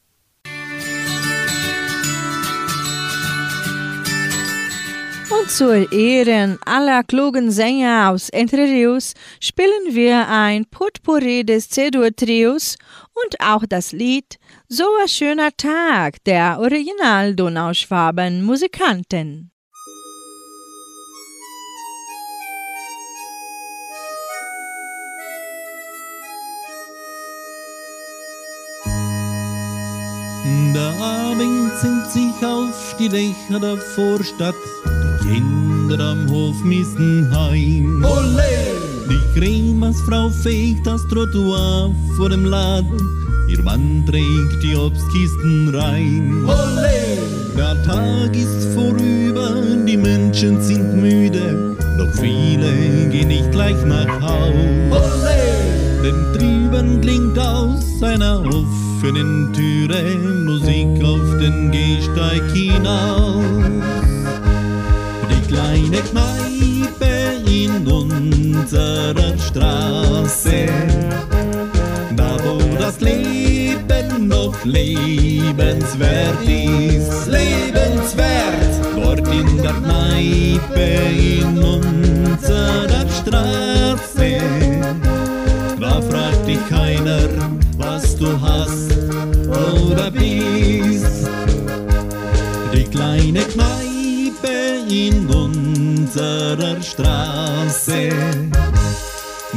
Und 5.29 5.49
zur 5.49 5.89
Ehren 5.91 6.59
aller 6.65 7.03
klugen 7.03 7.51
Sänger 7.51 8.09
aus 8.11 8.29
Entre 8.29 8.63
Rios 8.63 9.13
spielen 9.39 9.95
wir 9.95 10.27
ein 10.27 10.65
Potpourri 10.65 11.45
des 11.45 11.69
C-Dur-Trios 11.69 12.77
und 13.13 13.39
auch 13.39 13.63
das 13.67 13.91
Lied 13.91 14.39
So 14.67 14.85
ein 15.01 15.07
schöner 15.07 15.51
Tag 15.55 16.23
der 16.25 16.59
Original-Donauschwaben-Musikanten. 16.59 19.51
Der 30.73 30.93
Abend 30.99 31.71
sinkt 31.79 32.11
sich 32.11 32.45
auf 32.45 32.97
die 32.99 33.07
Dächer 33.07 33.59
der 33.59 33.77
Vorstadt. 33.77 34.55
Kinder 35.23 35.99
am 35.99 36.29
Hof 36.29 36.63
müssen 36.63 37.29
heim. 37.31 38.03
Olé! 38.03 38.53
Die 39.09 39.39
Cremersfrau 39.39 40.29
fegt 40.29 40.85
das 40.85 41.07
Trottoir 41.07 41.91
vor 42.15 42.29
dem 42.29 42.45
Laden. 42.45 42.99
Ihr 43.49 43.61
Mann 43.63 44.03
trägt 44.05 44.63
die 44.63 44.75
Obstkisten 44.75 45.73
rein. 45.75 46.45
Olé! 46.45 47.17
Der 47.55 47.81
Tag 47.83 48.35
ist 48.35 48.73
vorüber, 48.73 49.61
die 49.87 49.97
Menschen 49.97 50.61
sind 50.61 51.01
müde. 51.01 51.75
Doch 51.97 52.11
viele 52.19 53.09
gehen 53.09 53.27
nicht 53.27 53.51
gleich 53.51 53.77
nach 53.85 54.21
Haus. 54.21 54.53
Olé! 54.91 56.03
Denn 56.03 56.33
drüben 56.33 57.01
klingt 57.01 57.37
aus 57.39 58.01
einer 58.01 58.41
offenen 58.41 59.53
Türe 59.53 60.17
Musik 60.45 61.03
auf 61.03 61.37
den 61.39 61.71
Gehsteig 61.71 62.43
hinaus 62.51 64.12
kleine 65.53 66.01
Kneipe 66.01 67.13
in 67.45 67.85
unserer 67.87 69.37
Straße. 69.37 70.67
Da, 72.15 72.37
wo 72.43 72.59
das 72.77 72.99
Leben 72.99 74.27
noch 74.27 74.55
lebenswert 74.65 76.41
ist, 76.41 77.27
lebenswert. 77.27 78.73
Dort 78.95 79.27
in 79.27 79.61
der 79.61 79.73
Kneipe 79.73 80.85
in 81.39 81.57
unserer 81.59 83.05
Straße. 83.21 84.37
Da 85.79 86.01
fragt 86.01 86.47
dich 86.47 86.67
keiner, 86.69 87.29
was 87.77 88.17
du 88.17 88.27
hast 88.41 88.91
oder 89.47 90.09
bist. 90.09 91.29
Die 92.73 92.85
kleine 92.85 93.41
Kneipe 93.41 93.83
in 94.89 95.27
unserer 95.27 95.31
Straße 95.31 95.42
unserer 96.15 96.81
Straße, 96.81 98.09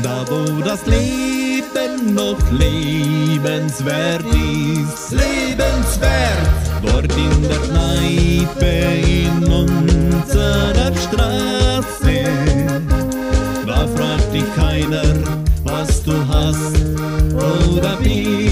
da 0.03 0.25
wo 0.29 0.63
das 0.63 0.87
Leben 0.87 2.15
noch 2.15 2.39
lebenswert 2.51 4.25
ist, 4.25 5.13
lebenswert. 5.13 6.39
Dort 6.83 7.13
in 7.15 7.43
der 7.43 7.59
Kneipe 7.59 8.67
in 9.07 9.45
unserer 9.45 10.93
Straße, 10.97 12.25
da 13.67 13.87
fragt 13.89 14.33
dich 14.33 14.55
keiner, 14.55 15.03
was 15.65 16.03
du 16.05 16.13
hast 16.29 16.77
oder 17.35 17.97
bist. 18.03 18.46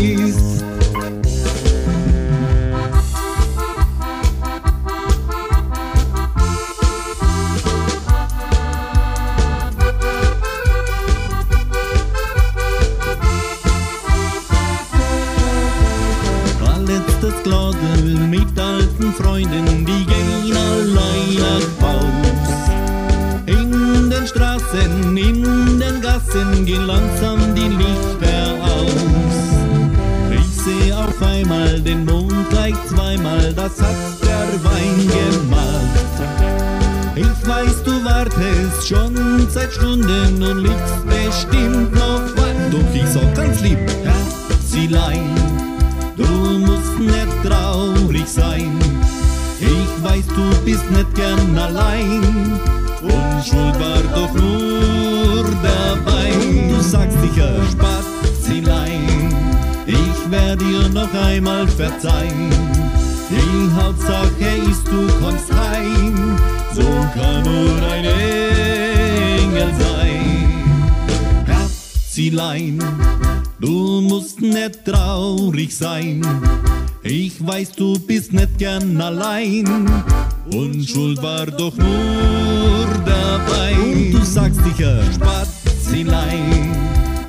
doch 81.57 81.77
nur 81.77 82.87
dabei. 83.05 83.75
Und 83.83 84.13
du 84.13 84.25
sagst 84.25 84.61
sicher, 84.65 85.01
Spazilein, 85.13 86.73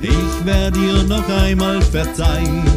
ich 0.00 0.46
werde 0.46 0.78
dir 0.78 1.02
noch 1.04 1.28
einmal 1.28 1.80
verzeihen. 1.82 2.75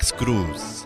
Max 0.00 0.16
Cruz. 0.16 0.84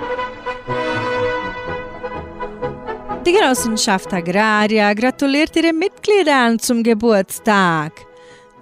Die 3.24 3.32
Genossenschaft 3.32 4.12
Agraria 4.12 4.92
gratuliert 4.92 5.54
ihren 5.54 5.78
Mitgliedern 5.78 6.58
zum 6.58 6.82
Geburtstag. 6.82 7.92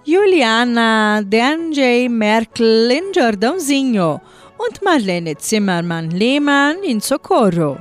Juliana 0.05 1.21
D'Angel 1.21 2.11
Merkel 2.11 2.91
in 2.91 3.13
Giordãozinho 3.13 4.21
und 4.59 4.83
Marlene 4.83 5.39
Zimmermann-Lehmann 5.39 6.83
in 6.83 7.01
Socorro. 7.01 7.79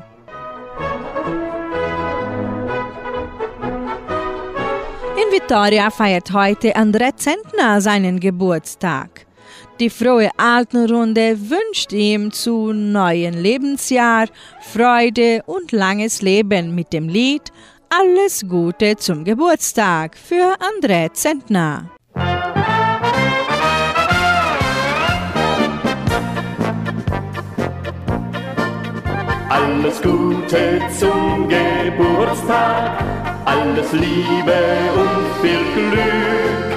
In 5.17 5.29
Vitoria 5.29 5.89
feiert 5.89 6.31
heute 6.31 6.73
André 6.73 7.13
Zentner 7.17 7.81
seinen 7.81 8.17
Geburtstag 8.17 9.25
frohe 9.89 10.29
Altenrunde 10.37 11.37
wünscht 11.49 11.91
ihm 11.91 12.31
zu 12.31 12.71
neuen 12.71 13.33
Lebensjahr 13.33 14.27
Freude 14.61 15.41
und 15.45 15.71
langes 15.71 16.21
Leben 16.21 16.75
mit 16.75 16.93
dem 16.93 17.09
Lied 17.09 17.51
Alles 17.89 18.45
Gute 18.47 18.95
zum 18.97 19.23
Geburtstag 19.23 20.17
für 20.17 20.55
André 20.59 21.11
Zentner. 21.13 21.89
Alles 29.49 30.01
Gute 30.01 30.81
zum 30.97 31.49
Geburtstag, 31.49 33.03
alles 33.45 33.91
Liebe 33.93 34.59
und 34.95 35.41
viel 35.41 35.59
Glück. 35.73 36.70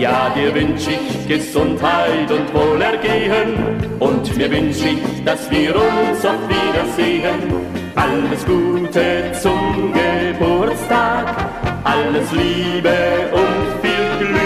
Ja, 0.00 0.30
dir 0.34 0.54
wünsche 0.54 0.92
ich 0.92 1.28
Gesundheit 1.28 2.30
und 2.30 2.54
Wohlergehen 2.54 3.52
und 3.98 4.34
mir 4.34 4.50
wünsche 4.50 4.88
ich, 4.88 5.24
dass 5.26 5.50
wir 5.50 5.76
uns 5.76 6.24
oft 6.24 6.48
wiedersehen. 6.48 7.52
Alles 7.94 8.46
Gute 8.46 9.30
zum 9.42 9.92
Geburtstag, 9.92 11.36
alles 11.84 12.32
Liebe 12.32 12.96
und 13.30 13.82
viel 13.82 14.26
Glück. 14.26 14.40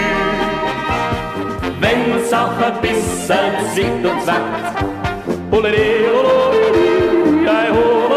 Wenn's 1.79 2.33
auch 2.33 2.57
ein 2.57 2.81
bisschen 2.81 3.55
singt 3.73 4.05
und 4.05 4.23
sagt, 4.23 4.83
olere, 5.51 6.11
olere, 6.13 6.65
Nimm's 7.45 8.14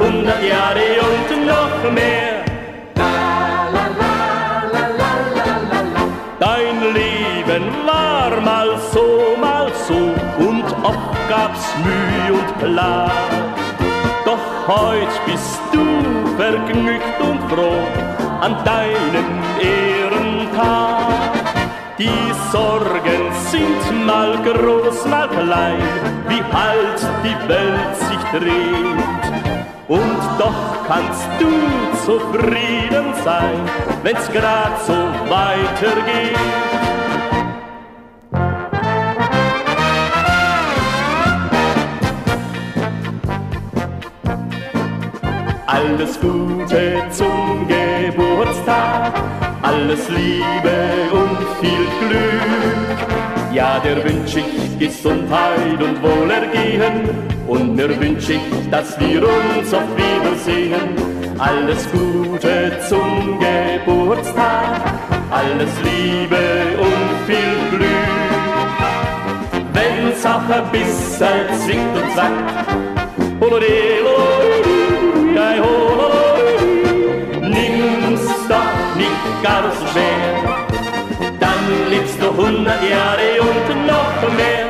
hundert 0.00 0.42
Jahre 0.42 0.88
und 1.08 1.46
noch 1.46 1.92
mehr. 1.92 2.36
Dein 6.38 6.76
Leben 6.98 7.64
war 7.86 8.40
mal 8.40 8.70
so, 8.92 9.36
mal 9.40 9.70
so 9.86 10.00
und 10.48 10.64
oft 10.82 11.14
gab's 11.28 11.66
Mühe 11.84 12.38
und 12.38 12.50
Plag. 12.58 13.10
Doch 14.24 14.46
heut 14.68 15.14
bist 15.26 15.60
du 15.72 15.84
vergnügt 16.36 17.20
und 17.20 17.40
froh 17.50 17.84
an 18.40 18.56
deinem 18.64 19.30
Ehrentag. 19.60 21.10
Die 21.98 22.32
Sorgen 22.50 23.22
sind 23.50 24.06
mal 24.06 24.32
groß, 24.42 25.04
mal 25.06 25.28
klein, 25.28 25.82
wie 26.28 26.42
halt 26.56 27.00
die 27.22 27.48
Welt 27.48 27.96
sich 28.08 28.40
dreht. 28.40 29.19
Und 29.90 30.20
doch 30.38 30.86
kannst 30.86 31.26
du 31.40 31.50
zufrieden 32.06 33.12
sein, 33.24 33.58
wenn's 34.04 34.30
grad 34.30 34.80
so 34.86 34.92
weitergeht. 35.28 36.38
Alles 45.66 46.20
Gute 46.20 47.02
zum 47.10 47.66
Geburtstag, 47.66 49.12
alles 49.60 50.08
Liebe 50.08 51.10
und 51.10 51.36
viel 51.60 51.86
Glück. 51.98 53.09
Ja, 53.52 53.80
der 53.80 54.04
wünsch 54.04 54.36
ich 54.36 54.78
Gesundheit 54.78 55.82
und 55.82 56.02
Wohlergehen 56.02 57.08
und 57.48 57.74
mir 57.74 57.88
wünsch 58.00 58.28
ich, 58.28 58.70
dass 58.70 58.98
wir 59.00 59.22
uns 59.22 59.72
oft 59.74 59.96
wiedersehen. 59.96 60.94
Alles 61.38 61.88
Gute 61.90 62.78
zum 62.88 63.38
Geburtstag, 63.38 64.80
alles 65.30 65.70
Liebe 65.82 66.78
und 66.78 67.26
viel 67.26 67.78
Glück. 67.78 67.90
Wenn's 69.72 70.24
auch 70.24 70.48
ein 70.48 70.70
bisschen 70.70 71.58
zwickt 71.64 71.96
und 71.96 72.14
sagt, 72.14 72.60
Nimm's 77.42 78.26
doch 78.48 78.96
nicht 78.96 79.42
gar 79.42 79.62
so 79.72 79.86
schwer, 79.86 80.39
hundert 82.36 82.82
Jahre 82.82 83.40
und 83.40 83.86
noch 83.86 84.36
mehr. 84.36 84.68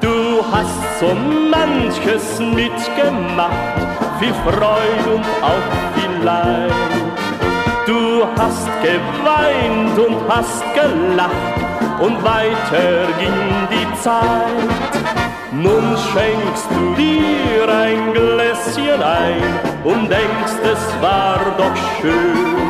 Du 0.00 0.44
hast 0.52 1.00
so 1.00 1.08
manches 1.50 2.38
mitgemacht, 2.40 3.50
viel 4.18 4.34
Freude 4.44 5.14
und 5.14 5.26
auch 5.42 5.68
viel 5.94 6.24
Leid. 6.24 6.72
Du 7.86 8.26
hast 8.38 8.68
geweint 8.82 9.98
und 9.98 10.16
hast 10.28 10.64
gelacht 10.74 12.00
und 12.00 12.22
weiter 12.24 13.06
ging 13.18 13.68
die 13.70 14.00
Zeit. 14.00 14.94
Nun 15.52 15.96
schenkst 16.12 16.66
du 16.70 16.94
dir 16.94 17.68
ein 17.68 18.12
Gläschen 18.12 19.02
ein 19.02 19.42
und 19.84 20.08
denkst, 20.10 20.56
es 20.64 21.02
war 21.02 21.38
doch 21.58 21.76
schön. 22.00 22.63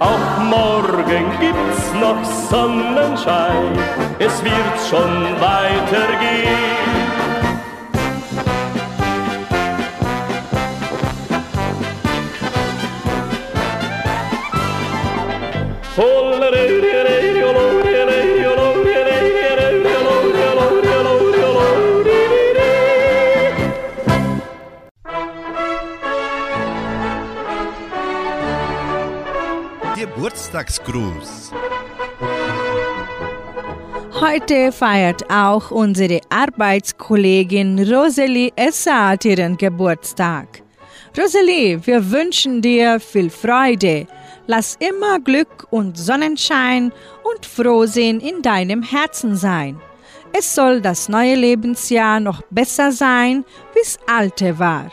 Auch 0.00 0.38
morgen 0.42 1.30
gibt's 1.40 1.92
noch 2.00 2.24
Sonnenschein, 2.50 3.78
es 4.18 4.42
wird 4.42 4.54
schon 4.88 5.40
weitergehen. 5.40 6.74
Geburtstagsgruß. 30.64 31.52
Heute 34.20 34.72
feiert 34.72 35.30
auch 35.30 35.70
unsere 35.70 36.20
Arbeitskollegin 36.30 37.92
Rosalie 37.92 38.52
Essart 38.56 39.24
ihren 39.24 39.56
Geburtstag. 39.56 40.62
Rosalie, 41.16 41.84
wir 41.86 42.10
wünschen 42.10 42.62
dir 42.62 42.98
viel 42.98 43.30
Freude. 43.30 44.06
Lass 44.46 44.76
immer 44.80 45.20
Glück 45.20 45.66
und 45.70 45.96
Sonnenschein 45.98 46.92
und 47.22 47.46
Frohsinn 47.46 48.20
in 48.20 48.42
deinem 48.42 48.82
Herzen 48.82 49.36
sein. 49.36 49.80
Es 50.32 50.54
soll 50.54 50.80
das 50.80 51.08
neue 51.08 51.36
Lebensjahr 51.36 52.20
noch 52.20 52.42
besser 52.50 52.90
sein, 52.90 53.44
wie's 53.74 53.98
alte 54.06 54.58
war. 54.58 54.90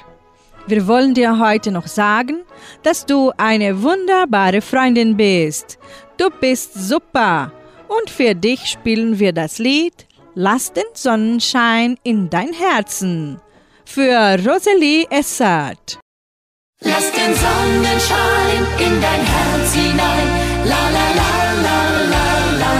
Wir 0.67 0.87
wollen 0.87 1.13
dir 1.13 1.39
heute 1.39 1.71
noch 1.71 1.87
sagen, 1.87 2.43
dass 2.83 3.05
du 3.05 3.31
eine 3.37 3.81
wunderbare 3.81 4.61
Freundin 4.61 5.17
bist. 5.17 5.77
Du 6.17 6.29
bist 6.29 6.73
super. 6.75 7.51
Und 7.87 8.09
für 8.09 8.35
dich 8.35 8.67
spielen 8.67 9.19
wir 9.19 9.33
das 9.33 9.59
Lied 9.59 10.07
Lass 10.33 10.71
den 10.71 10.85
Sonnenschein 10.93 11.97
in 12.03 12.29
dein 12.29 12.53
Herzen. 12.53 13.41
Für 13.83 14.37
Rosalie 14.47 15.05
Essert. 15.09 15.99
Lass 16.79 17.11
den 17.11 17.35
Sonnenschein 17.35 18.65
in 18.79 19.01
dein 19.01 19.25
Herz 19.25 19.73
hinein. 19.73 20.27
La 20.63 20.89
la 20.89 21.07
la 21.19 21.31
la 21.63 21.79
la 22.11 22.25
la 22.59 22.73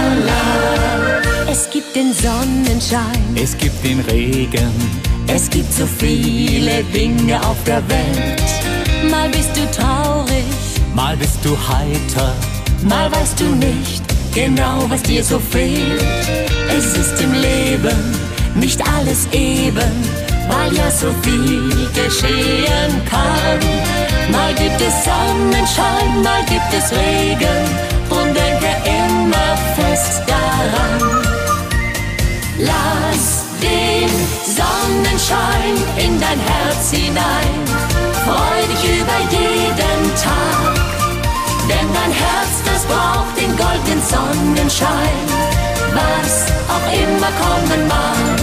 la. 1.44 1.50
Es 1.50 1.68
gibt 1.68 1.94
den 1.94 2.14
Sonnenschein. 2.14 3.36
Es 3.36 3.56
gibt 3.58 3.84
den 3.84 4.00
Regen. 4.00 5.11
Es 5.26 5.48
gibt 5.50 5.72
so 5.72 5.86
viele 5.86 6.82
Dinge 6.92 7.40
auf 7.40 7.56
der 7.64 7.82
Welt. 7.88 8.42
Mal 9.10 9.28
bist 9.30 9.50
du 9.56 9.64
traurig, 9.80 10.44
mal 10.94 11.16
bist 11.16 11.38
du 11.44 11.50
heiter, 11.50 12.34
mal 12.82 13.10
weißt 13.10 13.40
du 13.40 13.44
nicht 13.56 14.02
genau, 14.34 14.84
was 14.88 15.02
dir 15.02 15.24
so 15.24 15.38
fehlt. 15.38 16.02
Es 16.76 16.96
ist 16.96 17.20
im 17.20 17.32
Leben 17.32 18.16
nicht 18.54 18.80
alles 18.96 19.26
eben, 19.32 19.92
weil 20.48 20.74
ja 20.74 20.90
so 20.90 21.08
viel 21.22 21.88
geschehen 21.94 22.92
kann. 23.08 23.60
Mal 24.30 24.54
gibt 24.54 24.80
es 24.80 25.04
Sonnenschein, 25.04 26.22
mal 26.22 26.44
gibt 26.44 26.72
es 26.76 26.90
Regen, 26.92 27.64
drum 28.08 28.28
denke 28.34 28.70
immer 28.86 29.56
fest 29.76 30.22
daran. 30.26 31.22
Lass 32.58 33.44
den 33.60 34.21
Sonnenschein 34.44 35.76
in 35.96 36.20
dein 36.20 36.40
Herz 36.40 36.90
hinein. 36.90 37.62
Freu 38.24 38.58
dich 38.70 39.00
über 39.00 39.18
jeden 39.30 40.02
Tag, 40.16 40.74
denn 41.68 41.88
dein 41.94 42.12
Herz, 42.12 42.54
das 42.64 42.84
braucht 42.86 43.36
den 43.36 43.56
goldenen 43.56 44.02
Sonnenschein, 44.02 45.18
was 45.94 46.52
auch 46.68 46.86
immer 46.92 47.30
kommen 47.42 47.86
mag. 47.88 48.36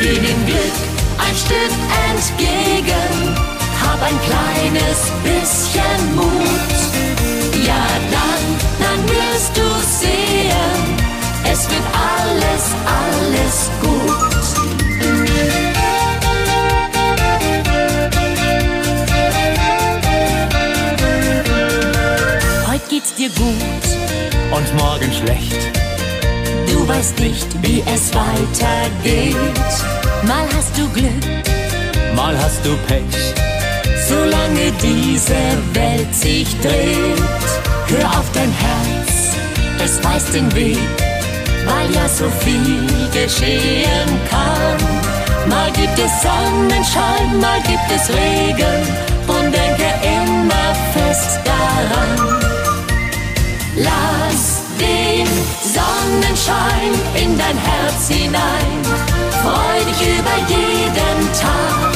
Geh 0.00 0.14
dem 0.14 0.46
Glück 0.46 0.92
ein 1.32 1.36
Stück 1.36 1.72
entgegen, 2.10 3.36
hab 3.82 4.02
ein 4.02 4.18
kleines 4.28 5.12
bisschen 5.22 6.16
Mut. 6.16 6.78
Ja, 7.66 7.84
dann, 8.10 8.44
dann 8.80 9.08
wirst 9.08 9.56
du 9.56 9.62
sehen, 9.86 10.96
es 11.50 11.68
wird 11.70 11.86
alles, 11.94 12.64
alles 12.86 13.70
gut. 13.80 14.31
Geht's 23.02 23.14
dir 23.14 23.28
gut 23.30 24.56
und 24.56 24.74
morgen 24.76 25.12
schlecht. 25.12 25.56
Du 26.66 26.86
weißt 26.86 27.18
nicht, 27.18 27.46
wie 27.62 27.82
es 27.92 28.12
weitergeht. 28.14 29.36
Mal 30.22 30.46
hast 30.54 30.76
du 30.76 30.88
Glück, 30.90 32.14
Mal 32.14 32.36
hast 32.38 32.64
du 32.64 32.76
Pech, 32.86 33.02
solange 34.08 34.72
diese 34.80 35.34
Welt 35.72 36.14
sich 36.14 36.48
dreht. 36.60 37.50
Hör 37.88 38.08
auf 38.18 38.30
dein 38.32 38.52
Herz, 38.52 39.34
es 39.84 40.04
weiß 40.04 40.32
den 40.32 40.54
Weg, 40.54 40.78
weil 41.66 41.92
ja 41.94 42.08
so 42.08 42.26
viel 42.40 42.86
geschehen 43.12 44.20
kann. 44.30 45.48
Mal 45.48 45.70
gibt 45.72 45.98
es 45.98 46.22
Sonnenschein, 46.22 47.40
mal 47.40 47.60
gibt 47.62 47.90
es 47.94 48.08
Regen 48.10 48.82
und 49.26 49.52
denke 49.52 49.88
immer 50.04 50.74
fest 50.94 51.40
daran. 51.44 52.41
Lass 53.74 54.60
den 54.78 55.26
Sonnenschein 55.62 56.92
in 57.14 57.38
dein 57.38 57.56
Herz 57.56 58.08
hinein, 58.08 58.82
freu 59.42 59.84
dich 59.88 60.18
über 60.18 60.36
jeden 60.46 61.32
Tag. 61.32 61.92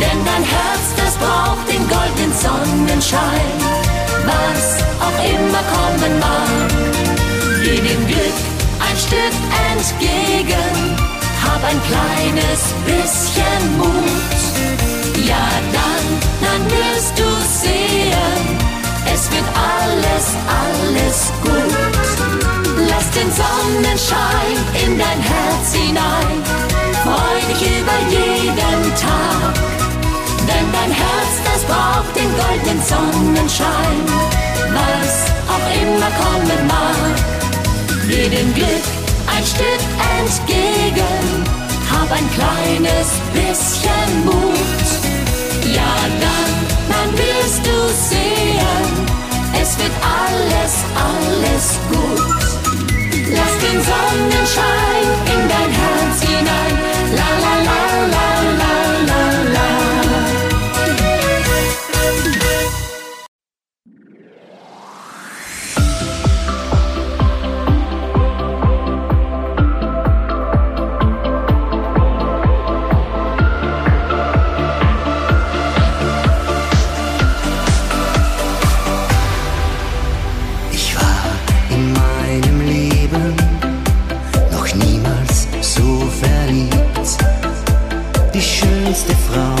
Denn 0.00 0.24
dein 0.24 0.44
Herz, 0.44 0.94
das 0.96 1.16
braucht 1.16 1.66
den 1.68 1.88
goldenen 1.88 2.32
Sonnenschein, 2.32 3.50
was 4.26 4.84
auch 5.02 5.18
immer 5.24 5.62
kommen 5.74 6.20
mag. 6.20 6.70
Geh 7.64 7.80
dem 7.80 8.06
Glück 8.06 8.38
ein 8.78 8.96
Stück 8.96 9.34
entgegen, 9.72 10.96
hab 11.42 11.64
ein 11.64 11.80
kleines 11.90 12.74
bisschen 12.86 13.78
Mut. 13.78 15.26
Ja, 15.26 15.48
dann, 15.72 16.04
dann 16.42 16.62
wirst 16.70 17.18
du 17.18 17.25
es 19.16 19.30
wird 19.30 19.48
alles, 19.80 20.26
alles 20.60 21.16
gut. 21.42 22.06
Lass 22.90 23.06
den 23.16 23.30
Sonnenschein 23.40 24.56
in 24.84 24.98
dein 24.98 25.20
Herz 25.32 25.66
hinein, 25.72 26.36
freu 27.02 27.36
dich 27.48 27.62
über 27.78 27.98
jeden 28.16 28.82
Tag. 29.04 29.54
Denn 30.48 30.66
dein 30.76 30.92
Herz, 31.02 31.32
das 31.48 31.62
braucht 31.64 32.12
den 32.14 32.30
goldenen 32.42 32.80
Sonnenschein, 32.92 33.98
was 34.78 35.12
auch 35.52 35.66
immer 35.82 36.10
kommen 36.22 36.60
mag. 36.68 37.14
Geh 38.08 38.28
dem 38.28 38.52
Glück 38.54 38.86
ein 39.34 39.44
Stück 39.44 39.82
entgegen, 40.18 41.44
hab 41.90 42.10
ein 42.12 42.28
kleines 42.36 43.08
bisschen 43.32 44.24
Mut. 44.24 44.86
Ja, 45.74 45.92
dann, 46.22 46.55
es 49.66 49.78
wird 49.78 49.90
alles, 50.22 50.72
alles 51.08 51.64
gut. 51.90 52.20
Lass 53.36 53.54
den 53.64 53.78
Sonnenschein 53.90 55.06
in 55.34 55.42
dein 55.52 55.70
Herz 55.80 56.16
hinein, 56.20 56.74
la 57.18 57.30
la 57.44 57.45
schönste 89.06 89.14
Frau 89.16 89.55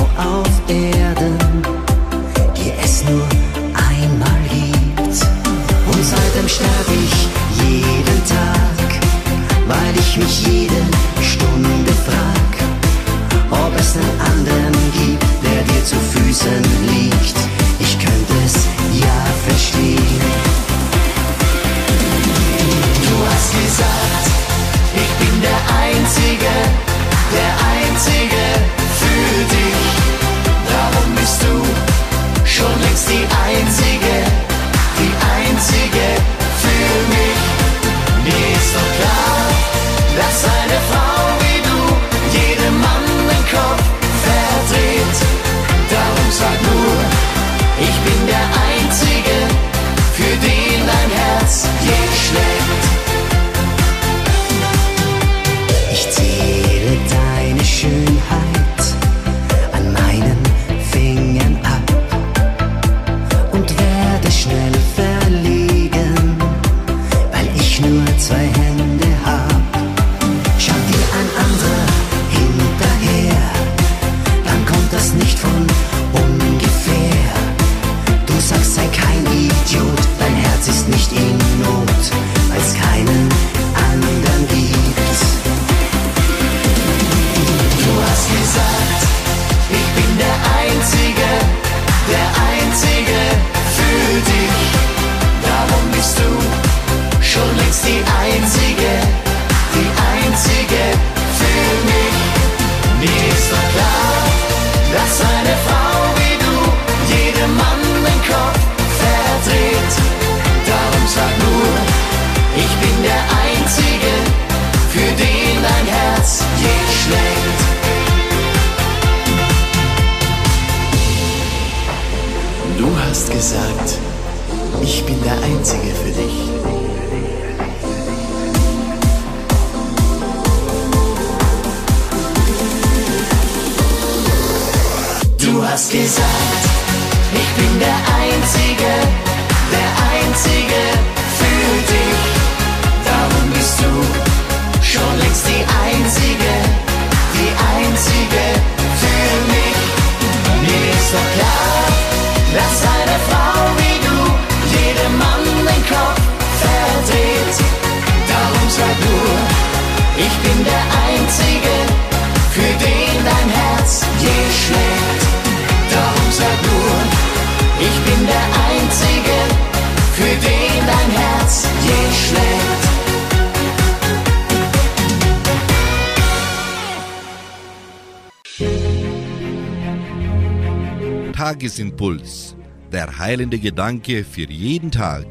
Tagesimpuls. 181.46 182.56
Der 182.90 183.18
heilende 183.20 183.60
Gedanke 183.60 184.24
für 184.24 184.50
jeden 184.50 184.90
Tag. 184.90 185.26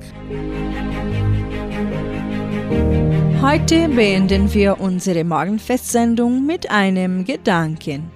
Heute 3.42 3.90
beenden 3.90 4.54
wir 4.54 4.80
unsere 4.80 5.26
Morgenfestsendung 5.26 6.46
mit 6.46 6.72
einem 6.72 7.26
Gedanken. 7.26 8.12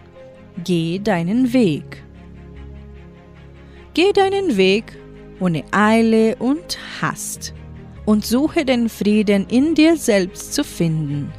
Geh 0.64 1.00
deinen 1.00 1.52
Weg. 1.52 2.02
Geh 3.94 4.14
deinen 4.14 4.56
Weg 4.56 4.98
ohne 5.42 5.66
Eile 5.72 6.38
und 6.38 6.80
Hast 7.02 7.54
und 8.06 8.26
suche 8.26 8.64
den 8.64 8.88
Frieden 8.88 9.46
in 9.48 9.76
dir 9.76 9.98
selbst 9.98 10.54
zu 10.54 10.64
finden. 10.64 11.34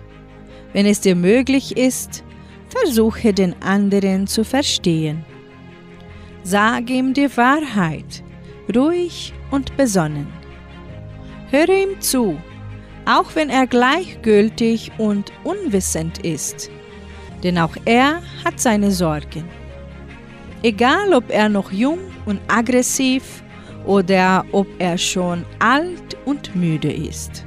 Wenn 0.75 0.85
es 0.85 1.01
dir 1.01 1.17
möglich 1.17 1.79
ist, 1.79 2.23
versuche 2.69 3.33
den 3.33 3.55
anderen 3.63 4.27
zu 4.27 4.45
verstehen. 4.45 5.25
Sage 6.51 6.95
ihm 6.95 7.15
die 7.15 7.31
Wahrheit, 7.37 8.25
ruhig 8.75 9.33
und 9.53 9.77
besonnen. 9.77 10.27
Höre 11.53 11.69
ihm 11.69 12.01
zu, 12.01 12.41
auch 13.05 13.37
wenn 13.37 13.51
er 13.51 13.69
gleichgültig 13.69 14.91
und 14.99 15.31
unwissend 15.45 16.19
ist, 16.27 16.69
denn 17.45 17.57
auch 17.57 17.77
er 17.85 18.21
hat 18.45 18.59
seine 18.59 18.91
Sorgen. 18.91 19.45
Egal 20.65 21.15
ob 21.15 21.31
er 21.31 21.49
noch 21.49 21.71
jung 21.71 22.01
und 22.27 22.41
aggressiv 22.49 23.45
oder 23.87 24.45
ob 24.51 24.67
er 24.81 24.99
schon 24.99 25.47
alt 25.61 26.17
und 26.25 26.57
müde 26.57 26.93
ist. 26.93 27.45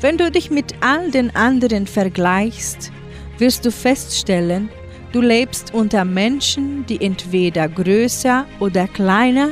Wenn 0.00 0.16
du 0.16 0.30
dich 0.30 0.50
mit 0.50 0.76
all 0.80 1.10
den 1.10 1.36
anderen 1.36 1.86
vergleichst, 1.86 2.90
wirst 3.36 3.66
du 3.66 3.70
feststellen, 3.70 4.70
Du 5.12 5.20
lebst 5.20 5.74
unter 5.74 6.06
Menschen, 6.06 6.86
die 6.86 6.98
entweder 7.02 7.68
größer 7.68 8.46
oder 8.60 8.88
kleiner, 8.88 9.50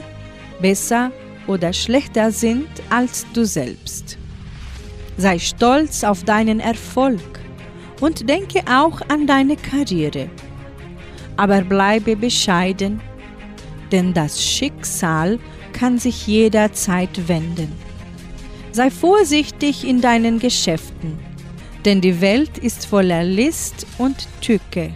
besser 0.62 1.12
oder 1.46 1.74
schlechter 1.74 2.32
sind 2.32 2.68
als 2.88 3.26
du 3.34 3.44
selbst. 3.44 4.16
Sei 5.18 5.38
stolz 5.38 6.02
auf 6.02 6.24
deinen 6.24 6.60
Erfolg 6.60 7.40
und 8.00 8.26
denke 8.26 8.62
auch 8.70 9.02
an 9.08 9.26
deine 9.26 9.56
Karriere. 9.56 10.30
Aber 11.36 11.60
bleibe 11.60 12.16
bescheiden, 12.16 12.98
denn 13.92 14.14
das 14.14 14.42
Schicksal 14.42 15.38
kann 15.74 15.98
sich 15.98 16.26
jederzeit 16.26 17.28
wenden. 17.28 17.70
Sei 18.72 18.90
vorsichtig 18.90 19.86
in 19.86 20.00
deinen 20.00 20.38
Geschäften, 20.38 21.18
denn 21.84 22.00
die 22.00 22.22
Welt 22.22 22.56
ist 22.56 22.86
voller 22.86 23.24
List 23.24 23.86
und 23.98 24.26
Tücke 24.40 24.94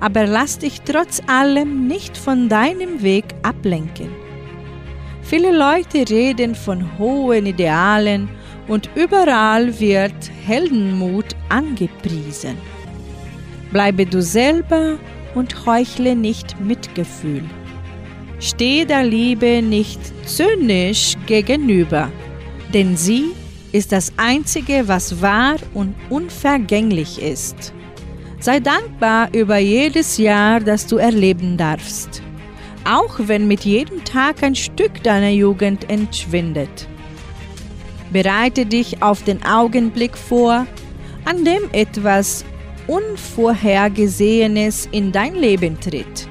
aber 0.00 0.26
lass 0.26 0.58
dich 0.58 0.82
trotz 0.82 1.22
allem 1.26 1.86
nicht 1.86 2.16
von 2.16 2.48
deinem 2.48 3.02
Weg 3.02 3.24
ablenken. 3.42 4.08
Viele 5.22 5.56
Leute 5.56 6.08
reden 6.08 6.54
von 6.54 6.98
hohen 6.98 7.46
Idealen 7.46 8.28
und 8.68 8.90
überall 8.94 9.78
wird 9.80 10.30
Heldenmut 10.44 11.34
angepriesen. 11.48 12.56
Bleibe 13.72 14.06
du 14.06 14.22
selber 14.22 14.98
und 15.34 15.66
heuchle 15.66 16.14
nicht 16.14 16.60
Mitgefühl. 16.60 17.42
Steh 18.38 18.84
der 18.84 19.02
Liebe 19.02 19.62
nicht 19.62 20.00
zynisch 20.28 21.14
gegenüber, 21.26 22.10
denn 22.72 22.96
sie 22.96 23.32
ist 23.72 23.92
das 23.92 24.12
Einzige, 24.16 24.86
was 24.86 25.20
wahr 25.20 25.56
und 25.74 25.94
unvergänglich 26.10 27.20
ist. 27.20 27.72
Sei 28.46 28.60
dankbar 28.60 29.34
über 29.34 29.58
jedes 29.58 30.18
Jahr, 30.18 30.60
das 30.60 30.86
du 30.86 30.98
erleben 30.98 31.56
darfst, 31.56 32.22
auch 32.84 33.18
wenn 33.18 33.48
mit 33.48 33.64
jedem 33.64 34.04
Tag 34.04 34.44
ein 34.44 34.54
Stück 34.54 35.02
deiner 35.02 35.30
Jugend 35.30 35.90
entschwindet. 35.90 36.86
Bereite 38.12 38.64
dich 38.64 39.02
auf 39.02 39.24
den 39.24 39.44
Augenblick 39.44 40.16
vor, 40.16 40.64
an 41.24 41.44
dem 41.44 41.62
etwas 41.72 42.44
Unvorhergesehenes 42.86 44.88
in 44.92 45.10
dein 45.10 45.34
Leben 45.34 45.80
tritt. 45.80 46.28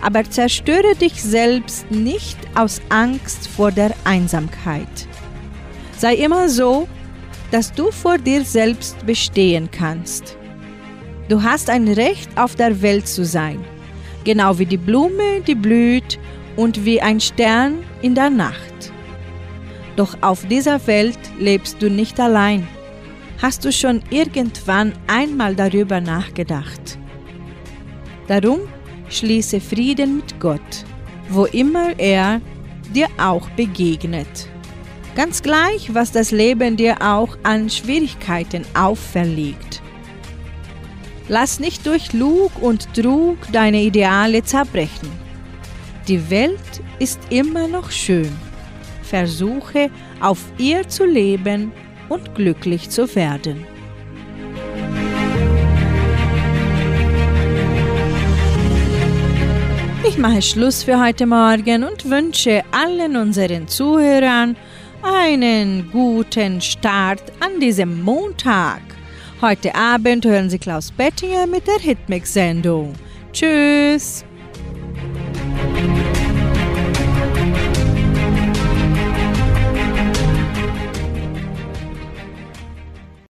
Aber 0.00 0.28
zerstöre 0.28 0.96
dich 0.96 1.22
selbst 1.22 1.88
nicht 1.92 2.38
aus 2.56 2.80
Angst 2.88 3.46
vor 3.46 3.70
der 3.70 3.94
Einsamkeit. 4.02 5.06
Sei 5.96 6.16
immer 6.16 6.48
so, 6.48 6.88
dass 7.52 7.72
du 7.72 7.92
vor 7.92 8.18
dir 8.18 8.44
selbst 8.44 9.06
bestehen 9.06 9.70
kannst. 9.70 10.36
Du 11.32 11.42
hast 11.42 11.70
ein 11.70 11.88
Recht, 11.88 12.28
auf 12.36 12.56
der 12.56 12.82
Welt 12.82 13.08
zu 13.08 13.24
sein, 13.24 13.64
genau 14.22 14.58
wie 14.58 14.66
die 14.66 14.76
Blume, 14.76 15.40
die 15.46 15.54
blüht 15.54 16.18
und 16.56 16.84
wie 16.84 17.00
ein 17.00 17.20
Stern 17.20 17.78
in 18.02 18.14
der 18.14 18.28
Nacht. 18.28 18.92
Doch 19.96 20.14
auf 20.20 20.46
dieser 20.46 20.86
Welt 20.86 21.18
lebst 21.38 21.80
du 21.80 21.88
nicht 21.88 22.20
allein. 22.20 22.68
Hast 23.40 23.64
du 23.64 23.72
schon 23.72 24.02
irgendwann 24.10 24.92
einmal 25.06 25.54
darüber 25.54 26.02
nachgedacht? 26.02 26.98
Darum 28.28 28.60
schließe 29.08 29.58
Frieden 29.58 30.16
mit 30.16 30.38
Gott, 30.38 30.84
wo 31.30 31.46
immer 31.46 31.98
er 31.98 32.42
dir 32.94 33.08
auch 33.16 33.48
begegnet. 33.56 34.50
Ganz 35.16 35.42
gleich, 35.42 35.94
was 35.94 36.12
das 36.12 36.30
Leben 36.30 36.76
dir 36.76 37.00
auch 37.00 37.38
an 37.42 37.70
Schwierigkeiten 37.70 38.66
auferlegt. 38.74 39.81
Lass 41.28 41.60
nicht 41.60 41.86
durch 41.86 42.12
Lug 42.12 42.50
und 42.60 42.92
Trug 42.94 43.38
deine 43.52 43.82
Ideale 43.82 44.42
zerbrechen. 44.42 45.10
Die 46.08 46.30
Welt 46.30 46.82
ist 46.98 47.20
immer 47.30 47.68
noch 47.68 47.90
schön. 47.90 48.32
Versuche 49.02 49.90
auf 50.20 50.38
ihr 50.58 50.88
zu 50.88 51.04
leben 51.04 51.72
und 52.08 52.34
glücklich 52.34 52.90
zu 52.90 53.14
werden. 53.14 53.66
Ich 60.04 60.18
mache 60.18 60.42
Schluss 60.42 60.82
für 60.82 61.00
heute 61.00 61.26
Morgen 61.26 61.84
und 61.84 62.10
wünsche 62.10 62.62
allen 62.72 63.16
unseren 63.16 63.68
Zuhörern 63.68 64.56
einen 65.02 65.90
guten 65.90 66.60
Start 66.60 67.22
an 67.40 67.60
diesem 67.60 68.02
Montag. 68.02 68.91
Heute 69.42 69.74
Abend 69.74 70.24
hören 70.24 70.48
Sie 70.50 70.58
Klaus 70.60 70.92
Bettinger 70.92 71.48
mit 71.48 71.66
der 71.66 71.80
Hitmix-Sendung. 71.80 72.92
Tschüss! 73.32 74.24